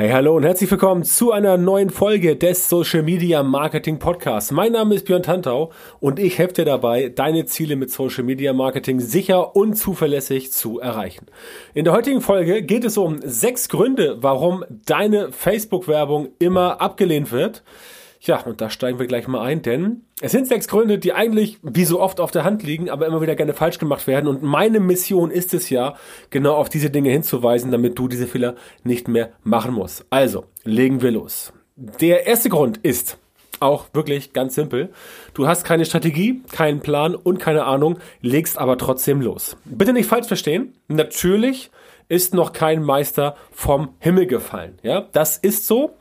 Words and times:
Hey, 0.00 0.08
hallo 0.08 0.34
und 0.34 0.44
herzlich 0.44 0.70
willkommen 0.70 1.04
zu 1.04 1.30
einer 1.30 1.58
neuen 1.58 1.90
Folge 1.90 2.34
des 2.34 2.70
Social 2.70 3.02
Media 3.02 3.42
Marketing 3.42 3.98
Podcasts. 3.98 4.50
Mein 4.50 4.72
Name 4.72 4.94
ist 4.94 5.04
Björn 5.04 5.22
Tantau 5.22 5.72
und 6.00 6.18
ich 6.18 6.38
helfe 6.38 6.54
dir 6.54 6.64
dabei, 6.64 7.10
deine 7.10 7.44
Ziele 7.44 7.76
mit 7.76 7.90
Social 7.90 8.24
Media 8.24 8.54
Marketing 8.54 9.00
sicher 9.00 9.54
und 9.54 9.74
zuverlässig 9.74 10.54
zu 10.54 10.80
erreichen. 10.80 11.26
In 11.74 11.84
der 11.84 11.92
heutigen 11.92 12.22
Folge 12.22 12.62
geht 12.62 12.86
es 12.86 12.96
um 12.96 13.20
sechs 13.22 13.68
Gründe, 13.68 14.16
warum 14.22 14.64
deine 14.86 15.32
Facebook-Werbung 15.32 16.28
immer 16.38 16.80
abgelehnt 16.80 17.30
wird. 17.30 17.62
Ja, 18.22 18.40
und 18.42 18.60
da 18.60 18.68
steigen 18.68 18.98
wir 18.98 19.06
gleich 19.06 19.26
mal 19.28 19.40
ein, 19.40 19.62
denn 19.62 20.02
es 20.20 20.32
sind 20.32 20.46
sechs 20.46 20.68
Gründe, 20.68 20.98
die 20.98 21.14
eigentlich 21.14 21.58
wie 21.62 21.86
so 21.86 22.00
oft 22.00 22.20
auf 22.20 22.30
der 22.30 22.44
Hand 22.44 22.62
liegen, 22.62 22.90
aber 22.90 23.06
immer 23.06 23.22
wieder 23.22 23.34
gerne 23.34 23.54
falsch 23.54 23.78
gemacht 23.78 24.06
werden. 24.06 24.26
Und 24.26 24.42
meine 24.42 24.78
Mission 24.78 25.30
ist 25.30 25.54
es 25.54 25.70
ja, 25.70 25.94
genau 26.28 26.54
auf 26.54 26.68
diese 26.68 26.90
Dinge 26.90 27.10
hinzuweisen, 27.10 27.70
damit 27.70 27.98
du 27.98 28.08
diese 28.08 28.26
Fehler 28.26 28.56
nicht 28.84 29.08
mehr 29.08 29.30
machen 29.42 29.72
musst. 29.72 30.04
Also, 30.10 30.44
legen 30.64 31.00
wir 31.00 31.12
los. 31.12 31.54
Der 31.76 32.26
erste 32.26 32.50
Grund 32.50 32.76
ist, 32.82 33.16
auch 33.60 33.86
wirklich 33.94 34.34
ganz 34.34 34.54
simpel. 34.54 34.90
Du 35.32 35.46
hast 35.46 35.64
keine 35.64 35.86
Strategie, 35.86 36.42
keinen 36.52 36.80
Plan 36.80 37.14
und 37.14 37.38
keine 37.38 37.64
Ahnung, 37.64 37.98
legst 38.20 38.58
aber 38.58 38.76
trotzdem 38.76 39.22
los. 39.22 39.56
Bitte 39.64 39.94
nicht 39.94 40.08
falsch 40.08 40.26
verstehen. 40.26 40.74
Natürlich 40.88 41.70
ist 42.08 42.34
noch 42.34 42.52
kein 42.52 42.82
Meister 42.82 43.36
vom 43.52 43.94
Himmel 43.98 44.26
gefallen. 44.26 44.78
Ja, 44.82 45.08
das 45.12 45.38
ist 45.38 45.66
so. 45.66 45.96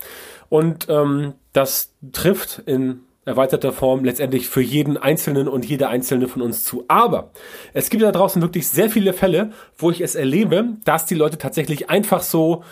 Und 0.49 0.87
ähm, 0.89 1.33
das 1.53 1.93
trifft 2.11 2.61
in 2.65 3.01
erweiterter 3.25 3.71
Form 3.71 4.03
letztendlich 4.03 4.49
für 4.49 4.61
jeden 4.61 4.97
Einzelnen 4.97 5.47
und 5.47 5.65
jede 5.65 5.87
Einzelne 5.87 6.27
von 6.27 6.41
uns 6.41 6.63
zu. 6.63 6.85
Aber 6.87 7.31
es 7.73 7.89
gibt 7.89 8.03
da 8.03 8.11
draußen 8.11 8.41
wirklich 8.41 8.67
sehr 8.67 8.89
viele 8.89 9.13
Fälle, 9.13 9.51
wo 9.77 9.91
ich 9.91 10.01
es 10.01 10.15
erlebe, 10.15 10.77
dass 10.83 11.05
die 11.05 11.15
Leute 11.15 11.37
tatsächlich 11.37 11.89
einfach 11.89 12.23
so 12.23 12.63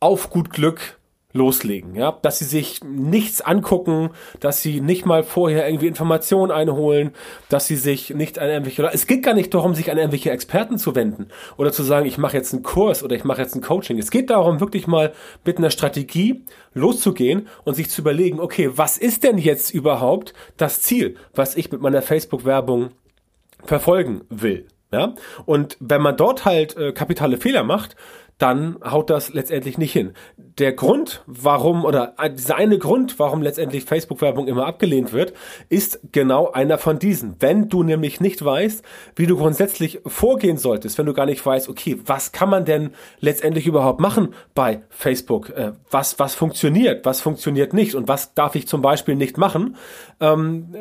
auf 0.00 0.30
gut 0.30 0.50
Glück 0.50 0.98
loslegen, 1.32 1.94
ja, 1.94 2.18
dass 2.22 2.38
sie 2.38 2.44
sich 2.44 2.82
nichts 2.82 3.40
angucken, 3.40 4.10
dass 4.40 4.62
sie 4.62 4.80
nicht 4.80 5.06
mal 5.06 5.22
vorher 5.22 5.66
irgendwie 5.68 5.86
Informationen 5.86 6.50
einholen, 6.50 7.12
dass 7.48 7.66
sie 7.66 7.76
sich 7.76 8.10
nicht 8.10 8.38
an 8.38 8.48
irgendwelche, 8.48 8.82
oder 8.82 8.92
es 8.92 9.06
geht 9.06 9.22
gar 9.22 9.34
nicht 9.34 9.54
darum, 9.54 9.74
sich 9.74 9.90
an 9.90 9.98
irgendwelche 9.98 10.30
Experten 10.30 10.76
zu 10.76 10.94
wenden 10.94 11.28
oder 11.56 11.70
zu 11.70 11.82
sagen, 11.82 12.06
ich 12.06 12.18
mache 12.18 12.36
jetzt 12.36 12.52
einen 12.52 12.64
Kurs 12.64 13.04
oder 13.04 13.14
ich 13.14 13.24
mache 13.24 13.40
jetzt 13.40 13.54
ein 13.54 13.62
Coaching. 13.62 13.98
Es 13.98 14.10
geht 14.10 14.30
darum, 14.30 14.60
wirklich 14.60 14.86
mal 14.86 15.12
mit 15.44 15.58
einer 15.58 15.70
Strategie 15.70 16.44
loszugehen 16.74 17.48
und 17.64 17.74
sich 17.74 17.90
zu 17.90 18.00
überlegen, 18.00 18.40
okay, 18.40 18.70
was 18.74 18.98
ist 18.98 19.22
denn 19.22 19.38
jetzt 19.38 19.72
überhaupt 19.72 20.34
das 20.56 20.80
Ziel, 20.80 21.16
was 21.34 21.56
ich 21.56 21.70
mit 21.70 21.80
meiner 21.80 22.02
Facebook-Werbung 22.02 22.90
verfolgen 23.64 24.22
will? 24.28 24.66
Ja? 24.92 25.14
Und 25.46 25.76
wenn 25.80 26.02
man 26.02 26.16
dort 26.16 26.44
halt 26.44 26.76
äh, 26.76 26.92
kapitale 26.92 27.36
Fehler 27.36 27.62
macht, 27.62 27.96
dann 28.40 28.78
haut 28.82 29.10
das 29.10 29.34
letztendlich 29.34 29.76
nicht 29.76 29.92
hin. 29.92 30.12
Der 30.36 30.72
Grund, 30.72 31.22
warum, 31.26 31.84
oder 31.84 32.14
dieser 32.32 32.56
eine 32.56 32.78
Grund, 32.78 33.18
warum 33.18 33.42
letztendlich 33.42 33.84
Facebook-Werbung 33.84 34.48
immer 34.48 34.66
abgelehnt 34.66 35.12
wird, 35.12 35.34
ist 35.68 36.00
genau 36.10 36.50
einer 36.50 36.78
von 36.78 36.98
diesen. 36.98 37.36
Wenn 37.38 37.68
du 37.68 37.82
nämlich 37.82 38.20
nicht 38.20 38.42
weißt, 38.42 38.82
wie 39.14 39.26
du 39.26 39.36
grundsätzlich 39.36 40.00
vorgehen 40.06 40.56
solltest, 40.56 40.96
wenn 40.96 41.04
du 41.06 41.12
gar 41.12 41.26
nicht 41.26 41.44
weißt, 41.44 41.68
okay, 41.68 41.98
was 42.06 42.32
kann 42.32 42.48
man 42.48 42.64
denn 42.64 42.90
letztendlich 43.20 43.66
überhaupt 43.66 44.00
machen 44.00 44.34
bei 44.54 44.82
Facebook? 44.88 45.50
Äh, 45.50 45.72
was, 45.90 46.18
was 46.18 46.34
funktioniert, 46.34 47.04
was 47.04 47.20
funktioniert 47.20 47.74
nicht 47.74 47.94
und 47.94 48.08
was 48.08 48.32
darf 48.32 48.54
ich 48.54 48.66
zum 48.66 48.80
Beispiel 48.80 49.16
nicht 49.16 49.36
machen, 49.36 49.76
ähm, 50.20 50.74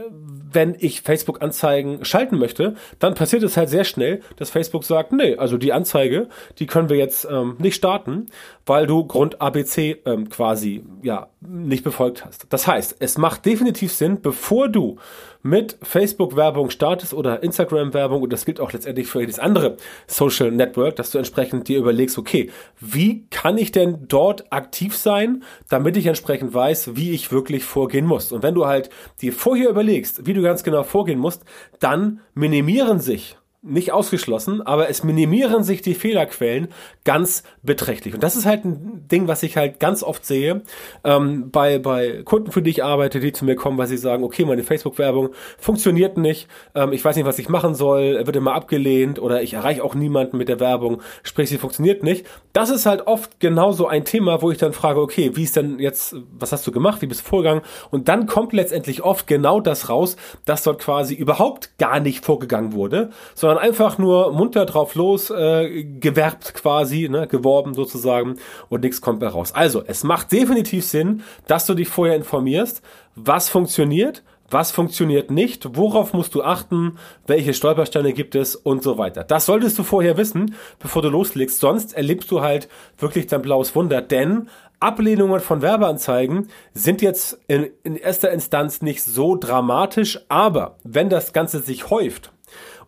wenn 0.51 0.75
ich 0.79 1.01
Facebook-Anzeigen 1.01 2.05
schalten 2.05 2.37
möchte, 2.37 2.75
dann 2.99 3.15
passiert 3.15 3.43
es 3.43 3.57
halt 3.57 3.69
sehr 3.69 3.83
schnell, 3.83 4.21
dass 4.37 4.49
Facebook 4.49 4.85
sagt, 4.85 5.11
nee, 5.11 5.35
also 5.35 5.57
die 5.57 5.73
Anzeige, 5.73 6.29
die 6.59 6.65
können 6.65 6.89
wir 6.89 6.97
jetzt 6.97 7.27
ähm, 7.29 7.48
ähm, 7.49 7.55
nicht 7.59 7.75
starten, 7.75 8.27
weil 8.65 8.87
du 8.87 9.05
Grund 9.05 9.41
ABC 9.41 10.01
ähm, 10.05 10.29
quasi 10.29 10.83
ja 11.01 11.29
nicht 11.41 11.83
befolgt 11.83 12.25
hast. 12.25 12.47
Das 12.49 12.67
heißt, 12.67 12.97
es 12.99 13.17
macht 13.17 13.45
definitiv 13.45 13.93
Sinn, 13.93 14.21
bevor 14.21 14.69
du 14.69 14.97
mit 15.41 15.77
Facebook-Werbung 15.81 16.69
startest 16.69 17.13
oder 17.13 17.41
Instagram-Werbung, 17.41 18.21
und 18.23 18.33
das 18.33 18.45
gilt 18.45 18.59
auch 18.59 18.73
letztendlich 18.73 19.07
für 19.07 19.21
jedes 19.21 19.39
andere 19.39 19.77
Social 20.05 20.51
Network, 20.51 20.97
dass 20.97 21.11
du 21.11 21.17
entsprechend 21.17 21.67
dir 21.67 21.79
überlegst, 21.79 22.17
okay, 22.17 22.51
wie 22.79 23.25
kann 23.29 23.57
ich 23.57 23.71
denn 23.71 24.05
dort 24.07 24.51
aktiv 24.51 24.97
sein, 24.97 25.43
damit 25.69 25.95
ich 25.95 26.07
entsprechend 26.07 26.53
weiß, 26.53 26.95
wie 26.95 27.11
ich 27.11 27.31
wirklich 27.31 27.63
vorgehen 27.63 28.05
muss. 28.05 28.31
Und 28.31 28.43
wenn 28.43 28.55
du 28.55 28.65
halt 28.65 28.89
dir 29.21 29.31
vorher 29.31 29.69
überlegst, 29.69 30.25
wie 30.25 30.33
du 30.33 30.41
ganz 30.41 30.63
genau 30.63 30.83
vorgehen 30.83 31.19
musst, 31.19 31.45
dann 31.79 32.19
minimieren 32.33 32.99
sich 32.99 33.37
nicht 33.61 33.91
ausgeschlossen, 33.91 34.61
aber 34.61 34.89
es 34.89 35.03
minimieren 35.03 35.63
sich 35.63 35.81
die 35.81 35.93
Fehlerquellen 35.93 36.69
ganz 37.03 37.43
beträchtlich. 37.61 38.13
Und 38.13 38.23
das 38.23 38.37
ist 38.37 38.45
halt 38.45 38.63
ein 38.63 39.05
Ding, 39.11 39.27
was 39.27 39.43
ich 39.43 39.57
halt 39.57 39.81
ganz 39.81 40.01
oft 40.01 40.25
sehe 40.25 40.61
ähm, 41.03 41.51
bei, 41.51 41.77
bei 41.77 42.21
Kunden, 42.23 42.53
für 42.53 42.61
die 42.61 42.69
ich 42.69 42.85
arbeite, 42.85 43.19
die 43.19 43.33
zu 43.33 43.43
mir 43.43 43.55
kommen, 43.55 43.77
weil 43.77 43.87
sie 43.87 43.97
sagen, 43.97 44.23
okay, 44.23 44.45
meine 44.45 44.63
Facebook-Werbung 44.63 45.31
funktioniert 45.57 46.17
nicht, 46.17 46.47
ähm, 46.73 46.93
ich 46.93 47.03
weiß 47.03 47.17
nicht, 47.17 47.25
was 47.25 47.37
ich 47.37 47.49
machen 47.49 47.75
soll, 47.75 48.25
wird 48.25 48.35
immer 48.37 48.53
abgelehnt 48.53 49.19
oder 49.19 49.41
ich 49.41 49.55
erreiche 49.55 49.83
auch 49.83 49.93
niemanden 49.93 50.37
mit 50.37 50.47
der 50.47 50.61
Werbung, 50.61 51.01
sprich, 51.23 51.49
sie 51.49 51.57
funktioniert 51.57 52.01
nicht. 52.01 52.25
Das 52.53 52.69
ist 52.69 52.85
halt 52.85 53.07
oft 53.07 53.41
genauso 53.41 53.87
ein 53.87 54.05
Thema, 54.05 54.41
wo 54.41 54.51
ich 54.51 54.57
dann 54.57 54.71
frage, 54.71 55.01
okay, 55.01 55.31
wie 55.33 55.43
ist 55.43 55.57
denn 55.57 55.79
jetzt, 55.79 56.15
was 56.31 56.53
hast 56.53 56.65
du 56.65 56.71
gemacht, 56.71 57.01
wie 57.01 57.07
bist 57.07 57.21
du 57.21 57.25
vorgegangen? 57.25 57.63
Und 57.91 58.07
dann 58.07 58.25
kommt 58.25 58.53
letztendlich 58.53 59.03
oft 59.03 59.27
genau 59.27 59.59
das 59.59 59.89
raus, 59.89 60.15
dass 60.45 60.63
dort 60.63 60.79
quasi 60.79 61.13
überhaupt 61.13 61.77
gar 61.77 61.99
nicht 61.99 62.23
vorgegangen 62.23 62.71
wurde, 62.71 63.09
sondern 63.35 63.48
sondern 63.49 63.65
einfach 63.65 63.97
nur 63.97 64.31
munter 64.31 64.67
drauf 64.67 64.93
los, 64.93 65.31
äh, 65.31 65.83
gewerbt 65.83 66.53
quasi, 66.53 67.09
ne, 67.09 67.25
geworben 67.25 67.73
sozusagen 67.73 68.35
und 68.69 68.83
nichts 68.83 69.01
kommt 69.01 69.21
mehr 69.21 69.29
raus. 69.29 69.53
Also, 69.55 69.83
es 69.87 70.03
macht 70.03 70.31
definitiv 70.31 70.85
Sinn, 70.85 71.23
dass 71.47 71.65
du 71.65 71.73
dich 71.73 71.87
vorher 71.87 72.15
informierst, 72.15 72.83
was 73.15 73.49
funktioniert, 73.49 74.21
was 74.51 74.69
funktioniert 74.69 75.31
nicht, 75.31 75.75
worauf 75.75 76.13
musst 76.13 76.35
du 76.35 76.43
achten, 76.43 76.99
welche 77.25 77.55
Stolpersteine 77.55 78.13
gibt 78.13 78.35
es 78.35 78.55
und 78.55 78.83
so 78.83 78.99
weiter. 78.99 79.23
Das 79.23 79.47
solltest 79.47 79.79
du 79.79 79.83
vorher 79.83 80.15
wissen, 80.15 80.53
bevor 80.77 81.01
du 81.01 81.09
loslegst, 81.09 81.59
sonst 81.59 81.93
erlebst 81.93 82.29
du 82.29 82.41
halt 82.41 82.69
wirklich 82.99 83.25
dein 83.25 83.41
blaues 83.41 83.73
Wunder, 83.73 84.03
denn 84.03 84.47
Ablehnungen 84.79 85.39
von 85.39 85.63
Werbeanzeigen 85.63 86.49
sind 86.73 87.01
jetzt 87.01 87.39
in, 87.47 87.71
in 87.83 87.95
erster 87.95 88.29
Instanz 88.29 88.83
nicht 88.83 89.01
so 89.01 89.35
dramatisch, 89.35 90.19
aber 90.29 90.77
wenn 90.83 91.09
das 91.09 91.33
Ganze 91.33 91.61
sich 91.61 91.89
häuft, 91.89 92.31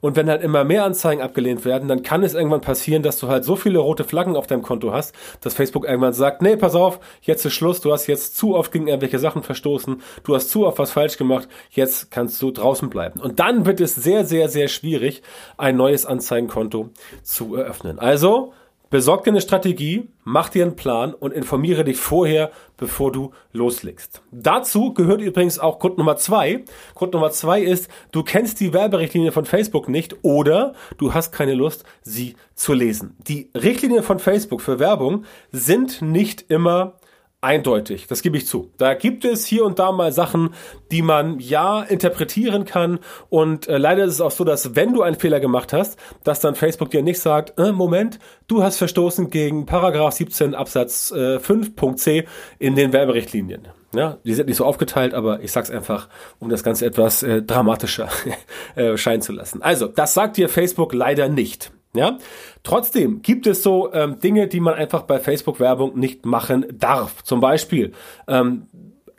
und 0.02 0.16
wenn 0.16 0.30
halt 0.30 0.44
immer 0.44 0.64
mehr 0.64 0.84
Anzeigen 0.84 1.22
abgelehnt 1.22 1.64
werden, 1.64 1.88
dann 1.88 2.04
kann 2.04 2.24
es 2.24 2.34
irgendwann 2.34 2.62
passieren, 2.62 3.04
dass 3.04 3.20
du 3.20 3.28
halt 3.28 3.46
so 3.46 3.56
viele 3.56 3.80
rote 3.80 4.04
Flaggen 4.04 4.36
auf 4.36 4.48
deinem 4.48 4.64
Konto 4.64 4.92
hast, 4.92 5.16
dass 5.40 5.54
Facebook 5.54 5.86
irgendwann 5.86 6.14
sagt, 6.14 6.42
nee, 6.42 6.58
pass 6.58 6.76
auf, 6.76 7.00
jetzt 7.22 7.46
ist 7.46 7.54
Schluss, 7.54 7.80
du 7.82 7.92
hast 7.92 8.08
jetzt 8.08 8.36
zu 8.36 8.56
oft 8.56 8.72
gegen 8.72 8.88
irgendwelche 8.88 9.20
Sachen 9.20 9.44
verstoßen, 9.44 10.02
du 10.24 10.36
hast 10.36 10.50
zu 10.50 10.66
oft 10.66 10.80
was 10.80 10.92
falsch 10.92 11.18
gemacht, 11.18 11.48
jetzt 11.70 12.12
kannst 12.12 12.42
du 12.42 12.52
draußen 12.52 12.90
bleiben. 12.90 13.22
Und 13.22 13.40
dann 13.40 13.66
wird 13.66 13.80
es 13.80 13.96
sehr, 13.96 14.26
sehr, 14.26 14.50
sehr 14.50 14.68
schwierig, 14.68 15.22
ein 15.58 15.78
neues 15.78 16.06
Anzeigenkonto 16.06 16.90
zu 17.24 17.56
eröffnen. 17.56 18.00
Also, 18.00 18.54
Besorg 18.92 19.24
dir 19.24 19.32
eine 19.32 19.40
Strategie, 19.40 20.10
mach 20.26 20.50
dir 20.50 20.66
einen 20.66 20.76
Plan 20.76 21.14
und 21.14 21.32
informiere 21.32 21.86
dich 21.86 21.96
vorher, 21.96 22.52
bevor 22.76 23.14
du 23.14 23.32
loslegst. 23.54 24.22
Dazu 24.32 24.94
gehört 24.94 25.22
übrigens 25.22 25.60
auch 25.60 25.80
Grund 25.80 25.98
Nummer 25.98 26.18
zwei. 26.18 26.66
Grund 26.94 27.14
Nummer 27.14 27.32
zwei 27.32 27.62
ist, 27.62 27.90
du 28.12 28.22
kennst 28.22 28.60
die 28.60 28.74
Werberichtlinie 28.74 29.32
von 29.32 29.46
Facebook 29.46 29.88
nicht 29.88 30.18
oder 30.24 30.74
du 30.98 31.14
hast 31.14 31.32
keine 31.32 31.54
Lust, 31.54 31.86
sie 32.02 32.36
zu 32.54 32.74
lesen. 32.74 33.16
Die 33.30 33.50
Richtlinien 33.56 34.04
von 34.04 34.20
Facebook 34.20 34.60
für 34.60 34.78
Werbung 34.78 35.24
sind 35.54 36.02
nicht 36.02 36.52
immer 36.52 36.96
eindeutig, 37.42 38.08
das 38.08 38.22
gebe 38.22 38.38
ich 38.38 38.48
zu. 38.48 38.72
Da 38.78 38.94
gibt 38.94 39.26
es 39.26 39.46
hier 39.46 39.66
und 39.66 39.80
da 39.80 39.92
mal 39.92 40.12
Sachen, 40.12 40.54
die 40.92 41.02
man 41.02 41.40
ja 41.40 41.82
interpretieren 41.82 42.66
kann 42.66 43.00
und 43.30 43.68
äh, 43.68 43.78
leider 43.78 44.06
ist 44.06 44.14
es 44.14 44.22
auch 44.22 44.32
so, 44.32 44.44
dass 44.44 44.76
wenn 44.76 44.94
du 44.94 45.02
einen 45.02 45.20
Fehler 45.20 45.40
gemacht 45.40 45.74
hast, 45.74 46.00
dass 46.24 46.40
dann 46.40 46.56
Facebook 46.56 46.92
dir 46.92 47.02
nicht 47.02 47.20
sagt, 47.20 47.60
äh, 47.60 47.72
Moment, 47.72 48.20
du 48.48 48.64
hast 48.64 48.78
verstoßen 48.78 49.30
gegen 49.30 49.66
Paragraph 49.66 50.14
17 50.14 50.56
Absatz 50.56 51.12
äh, 51.12 51.38
5.c 51.38 52.26
in 52.60 52.76
den 52.76 52.94
Werberichtlinien. 52.94 53.68
Ja, 53.94 54.18
die 54.24 54.34
sind 54.34 54.48
nicht 54.48 54.58
so 54.58 54.66
aufgeteilt, 54.66 55.14
aber 55.14 55.42
ich 55.42 55.52
sag's 55.52 55.70
einfach, 55.70 56.08
um 56.40 56.50
das 56.50 56.64
Ganze 56.64 56.86
etwas 56.86 57.24
äh, 57.24 57.42
dramatischer 57.42 58.08
äh, 58.76 58.96
scheinen 58.96 59.22
zu 59.22 59.34
lassen. 59.34 59.62
Also, 59.62 59.88
das 59.88 60.14
sagt 60.14 60.38
dir 60.38 60.48
Facebook 60.48 60.94
leider 60.94 61.28
nicht. 61.28 61.72
Ja, 61.94 62.18
trotzdem 62.64 63.22
gibt 63.22 63.48
es 63.48 63.64
so 63.64 63.92
ähm, 63.94 64.20
Dinge, 64.20 64.48
die 64.48 64.62
man 64.62 64.76
einfach 64.76 65.02
bei 65.02 65.20
Facebook-Werbung 65.20 66.00
nicht 66.00 66.26
machen 66.26 66.66
darf. 66.74 67.22
Zum 67.24 67.42
Beispiel 67.42 67.92
ähm, 68.28 68.68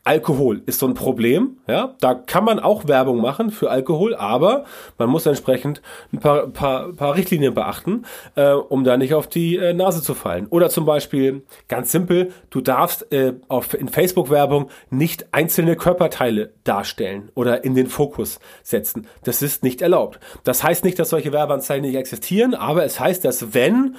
Alkohol 0.05 0.63
ist 0.67 0.81
so 0.81 0.87
ein 0.87 0.95
Problem, 0.95 1.59
ja. 1.69 1.95
Da 2.01 2.15
kann 2.15 2.45
man 2.45 2.59
auch 2.59 2.89
Werbung 2.89 3.21
machen 3.21 3.51
für 3.51 3.71
Alkohol, 3.71 4.17
aber 4.17 4.65
man 4.99 5.09
muss 5.09 5.27
entsprechend 5.27 5.81
ein 6.13 6.19
paar, 6.19 6.49
paar, 6.49 6.93
paar 6.93 7.15
Richtlinien 7.15 7.55
beachten, 7.55 8.05
äh, 8.35 8.51
um 8.51 8.83
da 8.83 8.97
nicht 8.97 9.15
auf 9.15 9.29
die 9.29 9.57
äh, 9.57 9.73
Nase 9.73 10.03
zu 10.03 10.15
fallen. 10.15 10.49
Oder 10.49 10.71
zum 10.71 10.87
Beispiel, 10.87 11.43
ganz 11.69 11.93
simpel, 11.93 12.33
du 12.51 12.61
darfst 12.61 13.13
äh, 13.13 13.35
auf, 13.47 13.75
in 13.75 13.89
Facebook-Werbung 13.89 14.71
nicht 14.91 15.33
einzelne 15.33 15.77
Körperteile 15.77 16.53
darstellen 16.65 17.31
oder 17.35 17.63
in 17.63 17.77
den 17.77 17.87
Fokus 17.87 18.41
setzen. 18.65 19.07
Das 19.23 19.41
ist 19.41 19.63
nicht 19.63 19.83
erlaubt. 19.83 20.19
Das 20.43 20.65
heißt 20.65 20.85
nicht, 20.85 20.99
dass 20.99 21.11
solche 21.11 21.33
Werbeanzeigen 21.33 21.89
nicht 21.89 21.97
existieren, 21.97 22.55
aber 22.55 22.85
es 22.85 22.99
heißt, 22.99 23.25
dass 23.25 23.55
wenn 23.55 23.95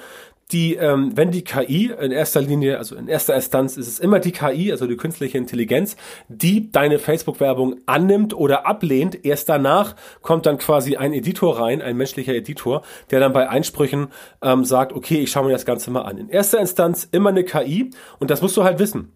die, 0.52 0.74
ähm, 0.76 1.16
wenn 1.16 1.30
die 1.30 1.42
KI 1.42 1.92
in 1.98 2.12
erster 2.12 2.40
Linie, 2.40 2.78
also 2.78 2.96
in 2.96 3.08
erster 3.08 3.34
Instanz 3.34 3.76
ist 3.76 3.88
es 3.88 3.98
immer 3.98 4.20
die 4.20 4.32
KI, 4.32 4.70
also 4.70 4.86
die 4.86 4.96
künstliche 4.96 5.38
Intelligenz, 5.38 5.96
die 6.28 6.70
deine 6.70 6.98
Facebook-Werbung 6.98 7.80
annimmt 7.86 8.34
oder 8.34 8.66
ablehnt. 8.66 9.24
Erst 9.24 9.48
danach 9.48 9.96
kommt 10.22 10.46
dann 10.46 10.58
quasi 10.58 10.96
ein 10.96 11.12
Editor 11.12 11.60
rein, 11.60 11.80
ein 11.82 11.96
menschlicher 11.96 12.34
Editor, 12.34 12.82
der 13.10 13.20
dann 13.20 13.32
bei 13.32 13.48
Einsprüchen 13.48 14.08
ähm, 14.42 14.64
sagt, 14.64 14.92
okay, 14.92 15.20
ich 15.20 15.30
schaue 15.30 15.46
mir 15.46 15.52
das 15.52 15.64
Ganze 15.64 15.90
mal 15.90 16.02
an. 16.02 16.18
In 16.18 16.28
erster 16.28 16.58
Instanz 16.60 17.08
immer 17.10 17.30
eine 17.30 17.44
KI 17.44 17.90
und 18.18 18.30
das 18.30 18.42
musst 18.42 18.56
du 18.56 18.64
halt 18.64 18.78
wissen. 18.78 19.12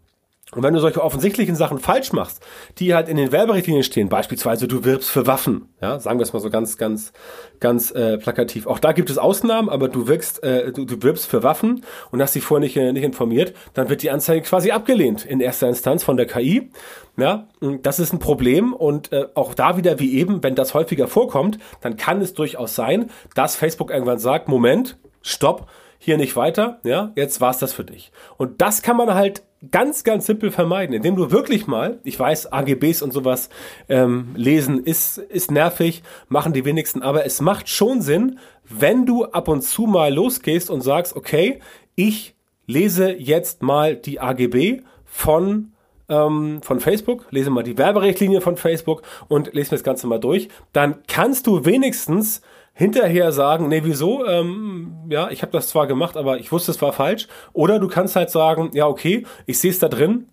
Und 0.53 0.63
wenn 0.63 0.73
du 0.73 0.81
solche 0.81 1.05
offensichtlichen 1.05 1.57
Sachen 1.57 1.79
falsch 1.79 2.13
machst, 2.13 2.41
die 2.79 2.95
halt 2.95 3.09
in 3.09 3.19
den 3.19 3.33
Werberichtlinien 3.33 3.85
stehen, 3.85 4.09
beispielsweise 4.09 4.67
du 4.67 4.83
wirbst 4.83 5.11
für 5.11 5.27
Waffen, 5.27 5.69
ja, 5.83 6.01
sagen 6.01 6.19
wir 6.19 6.23
es 6.23 6.33
mal 6.33 6.41
so 6.41 6.49
ganz, 6.49 6.79
ganz, 6.79 7.13
ganz 7.61 7.91
äh, 7.91 8.17
plakativ. 8.17 8.67
Auch 8.67 8.79
da 8.79 8.93
gibt 8.93 9.11
es 9.11 9.19
Ausnahmen, 9.19 9.69
aber 9.69 9.89
du 9.89 10.09
wirkst, 10.09 10.43
äh, 10.43 10.73
du, 10.73 10.87
du 10.87 11.03
wirbst 11.03 11.27
für 11.27 11.43
Waffen 11.43 11.85
und 12.11 12.23
hast 12.23 12.35
dich 12.35 12.45
vorher 12.45 12.65
nicht, 12.65 12.77
äh, 12.77 12.93
nicht 12.93 13.05
informiert, 13.05 13.53
dann 13.75 13.91
wird 13.91 14.03
die 14.03 14.11
Anzeige 14.11 14.41
quasi 14.43 14.71
abgelehnt 14.71 15.27
in 15.27 15.41
erster 15.41 15.69
Instanz 15.69 16.03
von 16.03 16.17
der 16.17 16.27
KI. 16.27 16.71
Ja, 17.19 17.49
das 17.83 17.99
ist 17.99 18.13
ein 18.13 18.21
Problem 18.21 18.73
und 18.73 19.13
äh, 19.13 19.27
auch 19.35 19.53
da 19.53 19.77
wieder 19.77 19.99
wie 19.99 20.15
eben, 20.15 20.43
wenn 20.45 20.55
das 20.55 20.73
häufiger 20.73 21.09
vorkommt, 21.09 21.59
dann 21.81 21.97
kann 21.97 22.23
es 22.23 22.33
durchaus 22.33 22.75
sein, 22.75 23.11
dass 23.35 23.57
Facebook 23.57 23.91
irgendwann 23.91 24.21
sagt, 24.21 24.49
Moment, 24.49 24.99
stopp, 25.21 25.67
hier 25.99 26.17
nicht 26.17 26.37
weiter, 26.37 26.79
ja, 26.85 27.13
jetzt 27.17 27.41
war's 27.41 27.59
das 27.59 27.73
für 27.73 27.85
dich. 27.85 28.13
Und 28.37 28.63
das 28.63 28.83
kann 28.83 28.97
man 28.97 29.13
halt 29.15 29.43
ganz, 29.71 30.05
ganz 30.05 30.27
simpel 30.27 30.51
vermeiden, 30.51 30.95
indem 30.95 31.17
du 31.17 31.31
wirklich 31.31 31.67
mal, 31.67 31.99
ich 32.05 32.19
weiß, 32.19 32.53
AGBs 32.53 33.03
und 33.03 33.13
sowas 33.13 33.49
ähm, 33.89 34.29
lesen 34.35 34.85
ist, 34.85 35.19
ist 35.19 35.51
nervig, 35.51 36.03
machen 36.29 36.53
die 36.53 36.65
wenigsten, 36.65 37.03
aber 37.03 37.27
es 37.27 37.41
macht 37.41 37.69
schon 37.69 38.01
Sinn, 38.01 38.39
wenn 38.65 39.07
du 39.07 39.25
ab 39.25 39.49
und 39.49 39.63
zu 39.63 39.83
mal 39.83 40.15
losgehst 40.15 40.71
und 40.71 40.83
sagst, 40.83 41.17
okay, 41.17 41.61
ich 41.97 42.35
lese 42.67 43.11
jetzt 43.11 43.63
mal 43.63 43.97
die 43.97 44.21
AGB 44.21 44.83
von 45.05 45.73
ähm, 46.09 46.61
von 46.63 46.81
Facebook, 46.81 47.27
lese 47.31 47.51
mal 47.51 47.63
die 47.63 47.79
Werberichtlinie 47.79 48.41
von 48.41 48.57
Facebook 48.57 49.03
und 49.29 49.53
lese 49.55 49.71
mir 49.71 49.79
das 49.79 49.85
Ganze 49.85 50.07
mal 50.07 50.19
durch, 50.19 50.49
dann 50.73 50.97
kannst 51.07 51.47
du 51.47 51.65
wenigstens 51.65 52.43
hinterher 52.73 53.33
sagen, 53.33 53.69
nee, 53.69 53.81
wieso? 53.83 54.25
Ähm, 54.25 54.93
ja, 55.09 55.31
ich 55.31 55.43
habe 55.43 55.51
das 55.51 55.69
zwar 55.69 55.89
gemacht, 55.89 56.17
aber 56.17 56.39
ich 56.39 56.53
wusste, 56.53 56.71
es 56.71 56.81
war 56.81 56.93
falsch. 56.93 57.27
Oder 57.53 57.81
du 57.81 57.89
kannst 57.89 58.15
halt 58.15 58.31
sagen, 58.31 58.71
ja, 58.73 58.87
okay, 58.87 59.27
ich 59.47 59.59
sehe 59.59 59.73
es 59.73 59.81
da 59.81 59.89
drin. 59.89 60.29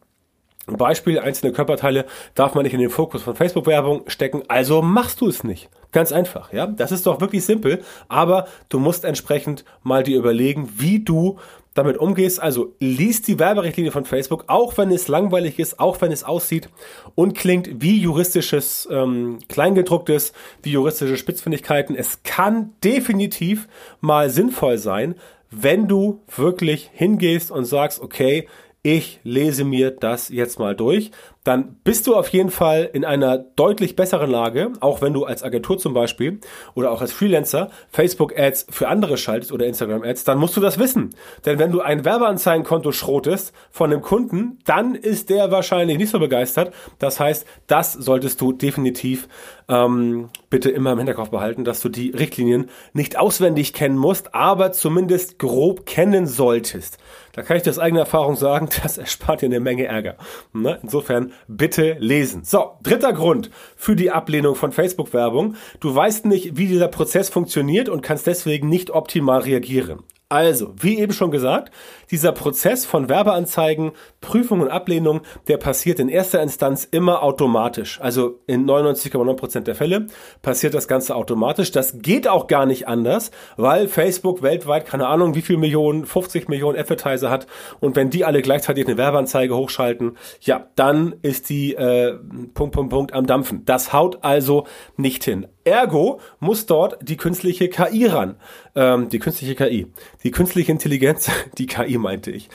Beispiel, 0.67 1.19
einzelne 1.19 1.53
Körperteile 1.53 2.05
darf 2.33 2.55
man 2.55 2.63
nicht 2.63 2.73
in 2.73 2.79
den 2.79 2.89
Fokus 2.89 3.23
von 3.23 3.35
Facebook-Werbung 3.35 4.03
stecken, 4.07 4.43
also 4.47 4.81
machst 4.81 5.21
du 5.21 5.27
es 5.27 5.43
nicht. 5.43 5.69
Ganz 5.91 6.11
einfach, 6.11 6.51
ja. 6.53 6.67
Das 6.67 6.91
ist 6.91 7.05
doch 7.05 7.21
wirklich 7.21 7.45
simpel, 7.45 7.83
aber 8.09 8.47
du 8.69 8.79
musst 8.79 9.05
entsprechend 9.05 9.63
mal 9.83 10.03
dir 10.03 10.17
überlegen, 10.17 10.69
wie 10.77 11.03
du 11.03 11.37
damit 11.75 11.97
umgehst. 11.97 12.41
Also 12.41 12.73
liest 12.79 13.27
die 13.27 13.37
Werberichtlinie 13.37 13.91
von 13.91 14.05
Facebook, 14.05 14.45
auch 14.47 14.75
wenn 14.77 14.91
es 14.91 15.07
langweilig 15.07 15.59
ist, 15.59 15.79
auch 15.79 16.01
wenn 16.01 16.11
es 16.11 16.23
aussieht 16.23 16.69
und 17.13 17.37
klingt 17.37 17.81
wie 17.81 17.99
juristisches 17.99 18.87
ähm, 18.89 19.37
Kleingedrucktes, 19.47 20.33
wie 20.63 20.71
juristische 20.71 21.17
Spitzfindigkeiten. 21.17 21.95
Es 21.95 22.23
kann 22.23 22.73
definitiv 22.83 23.67
mal 24.01 24.31
sinnvoll 24.31 24.79
sein, 24.79 25.15
wenn 25.51 25.87
du 25.87 26.21
wirklich 26.35 26.89
hingehst 26.93 27.51
und 27.51 27.65
sagst, 27.65 28.01
okay, 28.01 28.47
ich 28.85 29.19
lese 29.23 29.63
mir 29.63 29.89
das 29.89 30.29
jetzt 30.29 30.59
mal 30.59 30.75
durch, 30.75 31.09
dann 31.43 31.77
bist 31.83 32.05
du 32.05 32.15
auf 32.15 32.27
jeden 32.29 32.51
Fall 32.51 32.87
in 32.93 33.03
einer 33.03 33.39
deutlich 33.39 33.95
besseren 33.95 34.29
Lage, 34.29 34.73
auch 34.79 35.01
wenn 35.01 35.13
du 35.13 35.25
als 35.25 35.41
Agentur 35.41 35.79
zum 35.79 35.95
Beispiel 35.95 36.39
oder 36.75 36.91
auch 36.91 37.01
als 37.01 37.11
Freelancer 37.11 37.71
Facebook-Ads 37.89 38.67
für 38.69 38.87
andere 38.87 39.17
schaltest 39.17 39.51
oder 39.51 39.65
Instagram-Ads, 39.65 40.23
dann 40.23 40.37
musst 40.37 40.55
du 40.55 40.61
das 40.61 40.77
wissen. 40.77 41.15
Denn 41.45 41.57
wenn 41.57 41.71
du 41.71 41.81
ein 41.81 42.05
Werbeanzeigenkonto 42.05 42.91
schrotest 42.91 43.53
von 43.71 43.91
einem 43.91 44.03
Kunden, 44.03 44.59
dann 44.65 44.93
ist 44.93 45.31
der 45.31 45.49
wahrscheinlich 45.49 45.97
nicht 45.97 46.11
so 46.11 46.19
begeistert. 46.19 46.71
Das 46.99 47.19
heißt, 47.19 47.47
das 47.65 47.93
solltest 47.93 48.39
du 48.39 48.53
definitiv 48.53 49.27
ähm, 49.67 50.29
bitte 50.51 50.69
immer 50.69 50.91
im 50.91 50.99
Hinterkopf 50.99 51.29
behalten, 51.29 51.63
dass 51.63 51.81
du 51.81 51.89
die 51.89 52.11
Richtlinien 52.11 52.69
nicht 52.93 53.17
auswendig 53.17 53.73
kennen 53.73 53.97
musst, 53.97 54.35
aber 54.35 54.71
zumindest 54.71 55.39
grob 55.39 55.87
kennen 55.87 56.27
solltest. 56.27 56.99
Da 57.35 57.41
kann 57.41 57.57
ich 57.57 57.63
dir 57.63 57.69
aus 57.69 57.79
eigener 57.79 58.01
Erfahrung 58.01 58.35
sagen, 58.37 58.69
das 58.83 58.97
erspart 58.97 59.41
dir 59.41 59.47
eine 59.47 59.59
Menge 59.59 59.85
Ärger. 59.85 60.15
Ne? 60.53 60.79
Insofern 60.81 61.33
bitte 61.47 61.97
lesen. 61.99 62.43
So, 62.45 62.77
dritter 62.81 63.11
Grund 63.11 63.51
für 63.75 63.95
die 63.95 64.11
Ablehnung 64.11 64.55
von 64.55 64.71
Facebook-Werbung. 64.71 65.55
Du 65.81 65.93
weißt 65.93 66.25
nicht, 66.25 66.57
wie 66.57 66.67
dieser 66.67 66.87
Prozess 66.87 67.29
funktioniert 67.29 67.89
und 67.89 68.01
kannst 68.01 68.25
deswegen 68.25 68.69
nicht 68.69 68.89
optimal 68.91 69.41
reagieren. 69.41 70.03
Also, 70.29 70.73
wie 70.79 70.97
eben 70.97 71.13
schon 71.13 71.29
gesagt, 71.29 71.71
dieser 72.11 72.31
Prozess 72.31 72.85
von 72.85 73.09
Werbeanzeigen, 73.09 73.91
Prüfung 74.21 74.61
und 74.61 74.69
Ablehnung, 74.69 75.21
der 75.47 75.57
passiert 75.57 75.99
in 75.99 76.09
erster 76.09 76.41
Instanz 76.41 76.87
immer 76.89 77.23
automatisch. 77.23 77.99
Also 78.01 78.39
in 78.47 78.65
99,9% 78.65 79.61
der 79.61 79.75
Fälle 79.75 80.07
passiert 80.41 80.73
das 80.73 80.87
Ganze 80.87 81.15
automatisch. 81.15 81.71
Das 81.71 81.99
geht 81.99 82.27
auch 82.27 82.47
gar 82.47 82.65
nicht 82.65 82.87
anders, 82.87 83.31
weil 83.57 83.87
Facebook 83.87 84.41
weltweit, 84.41 84.85
keine 84.85 85.07
Ahnung, 85.07 85.35
wie 85.35 85.41
viel 85.41 85.57
Millionen, 85.57 86.05
50 86.05 86.49
Millionen 86.49 86.77
Advertiser 86.77 87.29
hat. 87.29 87.47
Und 87.79 87.95
wenn 87.95 88.09
die 88.09 88.25
alle 88.25 88.41
gleichzeitig 88.41 88.87
eine 88.87 88.97
Werbeanzeige 88.97 89.55
hochschalten, 89.55 90.17
ja, 90.41 90.67
dann 90.75 91.15
ist 91.21 91.49
die 91.49 91.75
äh, 91.75 92.17
Punkt, 92.53 92.75
Punkt, 92.75 92.91
Punkt 92.91 93.13
am 93.13 93.27
Dampfen. 93.27 93.65
Das 93.65 93.93
haut 93.93 94.19
also 94.23 94.65
nicht 94.97 95.23
hin. 95.23 95.47
Ergo 95.65 96.19
muss 96.39 96.67
dort 96.67 96.97
die 97.01 97.17
künstliche 97.17 97.69
KI 97.69 98.05
ran. 98.05 98.35
Ähm, 98.75 99.09
die 99.09 99.19
künstliche 99.19 99.55
KI. 99.55 99.87
Die 100.23 100.31
künstliche 100.31 100.71
Intelligenz, 100.71 101.29
die 101.57 101.65
KI 101.65 101.94
meinte 101.97 102.31
ich. 102.31 102.49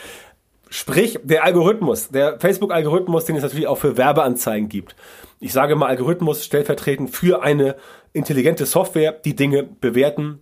Sprich, 0.69 1.19
der 1.25 1.45
Algorithmus, 1.45 2.11
der 2.11 2.39
Facebook-Algorithmus, 2.39 3.25
den 3.25 3.37
es 3.37 3.43
natürlich 3.43 3.67
auch 3.67 3.79
für 3.79 3.97
Werbeanzeigen 3.97 4.69
gibt. 4.69 4.95
Ich 5.41 5.53
sage 5.53 5.75
mal 5.75 5.89
Algorithmus 5.89 6.45
stellvertretend 6.45 7.11
für 7.11 7.43
eine 7.43 7.77
intelligente 8.13 8.67
Software, 8.67 9.13
die 9.13 9.35
Dinge 9.35 9.65
bewerten, 9.65 10.41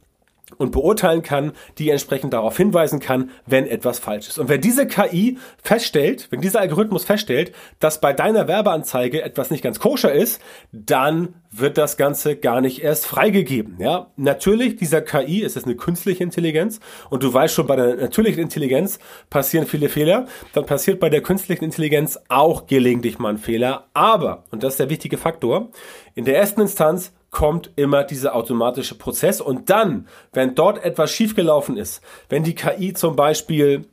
und 0.56 0.72
beurteilen 0.72 1.22
kann, 1.22 1.52
die 1.78 1.90
entsprechend 1.90 2.32
darauf 2.32 2.56
hinweisen 2.56 3.00
kann, 3.00 3.30
wenn 3.46 3.66
etwas 3.66 3.98
falsch 3.98 4.28
ist. 4.28 4.38
Und 4.38 4.48
wenn 4.48 4.60
diese 4.60 4.86
KI 4.86 5.38
feststellt, 5.62 6.28
wenn 6.30 6.40
dieser 6.40 6.60
Algorithmus 6.60 7.04
feststellt, 7.04 7.52
dass 7.80 8.00
bei 8.00 8.12
deiner 8.12 8.48
Werbeanzeige 8.48 9.22
etwas 9.22 9.50
nicht 9.50 9.62
ganz 9.62 9.78
koscher 9.78 10.12
ist, 10.12 10.40
dann 10.72 11.34
wird 11.50 11.78
das 11.78 11.96
Ganze 11.96 12.36
gar 12.36 12.60
nicht 12.60 12.82
erst 12.82 13.06
freigegeben. 13.06 13.76
Ja, 13.78 14.10
natürlich, 14.16 14.76
dieser 14.76 15.00
KI 15.00 15.42
ist 15.42 15.56
es 15.56 15.64
eine 15.64 15.76
künstliche 15.76 16.22
Intelligenz 16.22 16.80
und 17.10 17.22
du 17.22 17.32
weißt 17.32 17.54
schon, 17.54 17.66
bei 17.66 17.76
der 17.76 17.96
natürlichen 17.96 18.42
Intelligenz 18.42 18.98
passieren 19.30 19.66
viele 19.66 19.88
Fehler. 19.88 20.26
Dann 20.52 20.66
passiert 20.66 21.00
bei 21.00 21.08
der 21.08 21.22
künstlichen 21.22 21.64
Intelligenz 21.64 22.18
auch 22.28 22.66
gelegentlich 22.66 23.18
mal 23.18 23.30
ein 23.30 23.38
Fehler. 23.38 23.86
Aber, 23.94 24.44
und 24.50 24.62
das 24.62 24.74
ist 24.74 24.80
der 24.80 24.90
wichtige 24.90 25.18
Faktor, 25.18 25.70
in 26.14 26.24
der 26.24 26.36
ersten 26.36 26.60
Instanz 26.60 27.12
kommt 27.30 27.70
immer 27.76 28.04
dieser 28.04 28.34
automatische 28.34 28.94
Prozess. 28.96 29.40
Und 29.40 29.70
dann, 29.70 30.08
wenn 30.32 30.54
dort 30.54 30.82
etwas 30.84 31.10
schiefgelaufen 31.10 31.76
ist, 31.76 32.00
wenn 32.28 32.44
die 32.44 32.54
KI 32.54 32.94
zum 32.94 33.16
Beispiel 33.16 33.86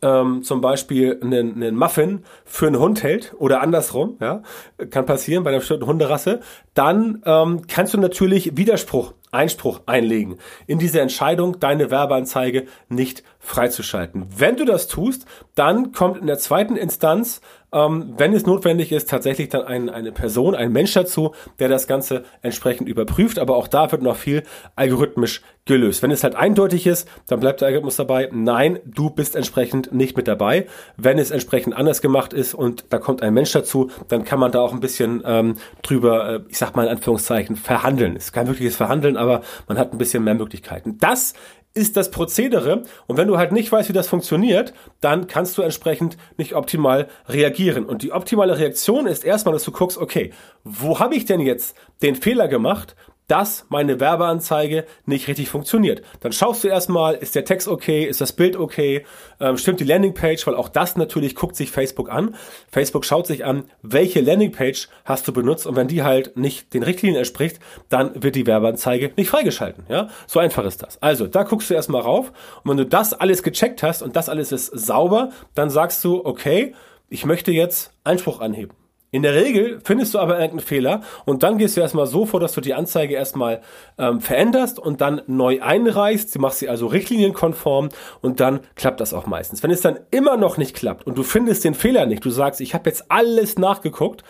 ähm, 0.00 0.42
zum 0.42 0.60
Beispiel 0.62 1.18
einen, 1.22 1.54
einen 1.56 1.76
Muffin 1.76 2.24
für 2.46 2.66
einen 2.66 2.78
Hund 2.78 3.02
hält 3.02 3.34
oder 3.38 3.60
andersrum, 3.60 4.16
ja, 4.20 4.42
kann 4.90 5.04
passieren 5.04 5.44
bei 5.44 5.50
einer 5.50 5.58
bestimmten 5.58 5.86
Hunderasse, 5.86 6.40
dann 6.72 7.22
ähm, 7.26 7.62
kannst 7.68 7.92
du 7.92 7.98
natürlich 7.98 8.56
Widerspruch 8.56 9.12
Einspruch 9.30 9.80
einlegen 9.86 10.38
in 10.66 10.78
diese 10.78 11.00
Entscheidung, 11.00 11.58
deine 11.58 11.90
Werbeanzeige 11.90 12.66
nicht 12.88 13.24
freizuschalten. 13.44 14.26
Wenn 14.36 14.56
du 14.56 14.64
das 14.64 14.88
tust, 14.88 15.26
dann 15.54 15.92
kommt 15.92 16.18
in 16.18 16.26
der 16.26 16.38
zweiten 16.38 16.76
Instanz, 16.76 17.40
ähm, 17.74 18.14
wenn 18.16 18.32
es 18.32 18.46
notwendig 18.46 18.92
ist, 18.92 19.10
tatsächlich 19.10 19.48
dann 19.48 19.64
ein, 19.64 19.90
eine 19.90 20.12
Person, 20.12 20.54
ein 20.54 20.72
Mensch 20.72 20.94
dazu, 20.94 21.34
der 21.58 21.68
das 21.68 21.86
Ganze 21.86 22.24
entsprechend 22.40 22.88
überprüft. 22.88 23.38
Aber 23.38 23.56
auch 23.56 23.66
da 23.66 23.90
wird 23.90 24.00
noch 24.00 24.16
viel 24.16 24.44
algorithmisch 24.76 25.42
gelöst. 25.64 26.02
Wenn 26.02 26.12
es 26.12 26.22
halt 26.22 26.36
eindeutig 26.36 26.86
ist, 26.86 27.08
dann 27.26 27.40
bleibt 27.40 27.60
der 27.60 27.66
Algorithmus 27.66 27.96
dabei. 27.96 28.28
Nein, 28.32 28.78
du 28.84 29.10
bist 29.10 29.34
entsprechend 29.34 29.92
nicht 29.92 30.16
mit 30.16 30.28
dabei. 30.28 30.66
Wenn 30.96 31.18
es 31.18 31.32
entsprechend 31.32 31.76
anders 31.76 32.00
gemacht 32.00 32.32
ist 32.32 32.54
und 32.54 32.84
da 32.90 32.98
kommt 32.98 33.22
ein 33.22 33.34
Mensch 33.34 33.52
dazu, 33.52 33.90
dann 34.08 34.24
kann 34.24 34.38
man 34.38 34.52
da 34.52 34.60
auch 34.60 34.72
ein 34.72 34.80
bisschen 34.80 35.22
ähm, 35.26 35.56
drüber, 35.82 36.28
äh, 36.28 36.40
ich 36.48 36.58
sag 36.58 36.76
mal 36.76 36.84
in 36.84 36.90
Anführungszeichen, 36.90 37.56
verhandeln. 37.56 38.14
Es 38.16 38.26
ist 38.26 38.32
kein 38.32 38.46
wirkliches 38.46 38.76
Verhandeln, 38.76 39.16
aber 39.16 39.42
man 39.66 39.78
hat 39.78 39.92
ein 39.92 39.98
bisschen 39.98 40.22
mehr 40.22 40.34
Möglichkeiten. 40.34 40.98
Das 40.98 41.34
ist 41.74 41.96
das 41.96 42.10
Prozedere. 42.10 42.82
Und 43.06 43.16
wenn 43.16 43.28
du 43.28 43.36
halt 43.36 43.52
nicht 43.52 43.70
weißt, 43.70 43.88
wie 43.88 43.92
das 43.94 44.06
funktioniert, 44.08 44.72
dann 45.00 45.26
kannst 45.26 45.58
du 45.58 45.62
entsprechend 45.62 46.16
nicht 46.38 46.54
optimal 46.54 47.08
reagieren. 47.28 47.84
Und 47.84 48.02
die 48.02 48.12
optimale 48.12 48.58
Reaktion 48.58 49.06
ist 49.06 49.24
erstmal, 49.24 49.52
dass 49.52 49.64
du 49.64 49.72
guckst, 49.72 49.98
okay, 49.98 50.32
wo 50.62 51.00
habe 51.00 51.16
ich 51.16 51.24
denn 51.24 51.40
jetzt 51.40 51.76
den 52.00 52.14
Fehler 52.14 52.48
gemacht, 52.48 52.94
dass 53.26 53.66
meine 53.68 54.00
Werbeanzeige 54.00 54.84
nicht 55.06 55.28
richtig 55.28 55.48
funktioniert. 55.48 56.02
Dann 56.20 56.32
schaust 56.32 56.62
du 56.62 56.68
erstmal, 56.68 57.14
ist 57.14 57.34
der 57.34 57.44
Text 57.44 57.68
okay, 57.68 58.04
ist 58.04 58.20
das 58.20 58.32
Bild 58.32 58.56
okay, 58.56 59.06
ähm, 59.40 59.56
stimmt 59.56 59.80
die 59.80 59.84
Landingpage, 59.84 60.46
weil 60.46 60.54
auch 60.54 60.68
das 60.68 60.96
natürlich 60.96 61.34
guckt 61.34 61.56
sich 61.56 61.70
Facebook 61.70 62.10
an. 62.10 62.34
Facebook 62.70 63.04
schaut 63.04 63.26
sich 63.26 63.44
an, 63.44 63.64
welche 63.82 64.20
Landingpage 64.20 64.88
hast 65.04 65.26
du 65.26 65.32
benutzt 65.32 65.66
und 65.66 65.76
wenn 65.76 65.88
die 65.88 66.02
halt 66.02 66.36
nicht 66.36 66.74
den 66.74 66.82
Richtlinien 66.82 67.18
entspricht, 67.18 67.60
dann 67.88 68.22
wird 68.22 68.36
die 68.36 68.46
Werbeanzeige 68.46 69.12
nicht 69.16 69.30
freigeschalten. 69.30 69.84
Ja, 69.88 70.08
so 70.26 70.38
einfach 70.40 70.64
ist 70.64 70.82
das. 70.82 71.00
Also 71.02 71.26
da 71.26 71.44
guckst 71.44 71.70
du 71.70 71.74
erstmal 71.74 72.02
rauf 72.02 72.32
und 72.62 72.70
wenn 72.70 72.76
du 72.76 72.86
das 72.86 73.14
alles 73.14 73.42
gecheckt 73.42 73.82
hast 73.82 74.02
und 74.02 74.16
das 74.16 74.28
alles 74.28 74.52
ist 74.52 74.66
sauber, 74.66 75.30
dann 75.54 75.70
sagst 75.70 76.04
du, 76.04 76.24
okay, 76.24 76.74
ich 77.08 77.24
möchte 77.24 77.52
jetzt 77.52 77.92
Einspruch 78.02 78.40
anheben. 78.40 78.72
In 79.14 79.22
der 79.22 79.36
Regel 79.36 79.78
findest 79.84 80.12
du 80.12 80.18
aber 80.18 80.40
irgendeinen 80.40 80.66
Fehler 80.66 81.02
und 81.24 81.44
dann 81.44 81.56
gehst 81.56 81.76
du 81.76 81.80
erstmal 81.80 82.08
so 82.08 82.26
vor, 82.26 82.40
dass 82.40 82.52
du 82.52 82.60
die 82.60 82.74
Anzeige 82.74 83.14
erstmal 83.14 83.60
ähm, 83.96 84.20
veränderst 84.20 84.80
und 84.80 85.00
dann 85.00 85.22
neu 85.28 85.62
einreichst. 85.62 86.34
Du 86.34 86.40
machst 86.40 86.58
sie 86.58 86.68
also 86.68 86.88
richtlinienkonform 86.88 87.90
und 88.22 88.40
dann 88.40 88.58
klappt 88.74 88.98
das 88.98 89.14
auch 89.14 89.26
meistens. 89.26 89.62
Wenn 89.62 89.70
es 89.70 89.82
dann 89.82 90.00
immer 90.10 90.36
noch 90.36 90.56
nicht 90.56 90.74
klappt 90.74 91.06
und 91.06 91.16
du 91.16 91.22
findest 91.22 91.62
den 91.62 91.74
Fehler 91.74 92.06
nicht, 92.06 92.24
du 92.24 92.30
sagst, 92.30 92.60
ich 92.60 92.74
habe 92.74 92.90
jetzt 92.90 93.04
alles 93.08 93.56
nachgeguckt 93.56 94.24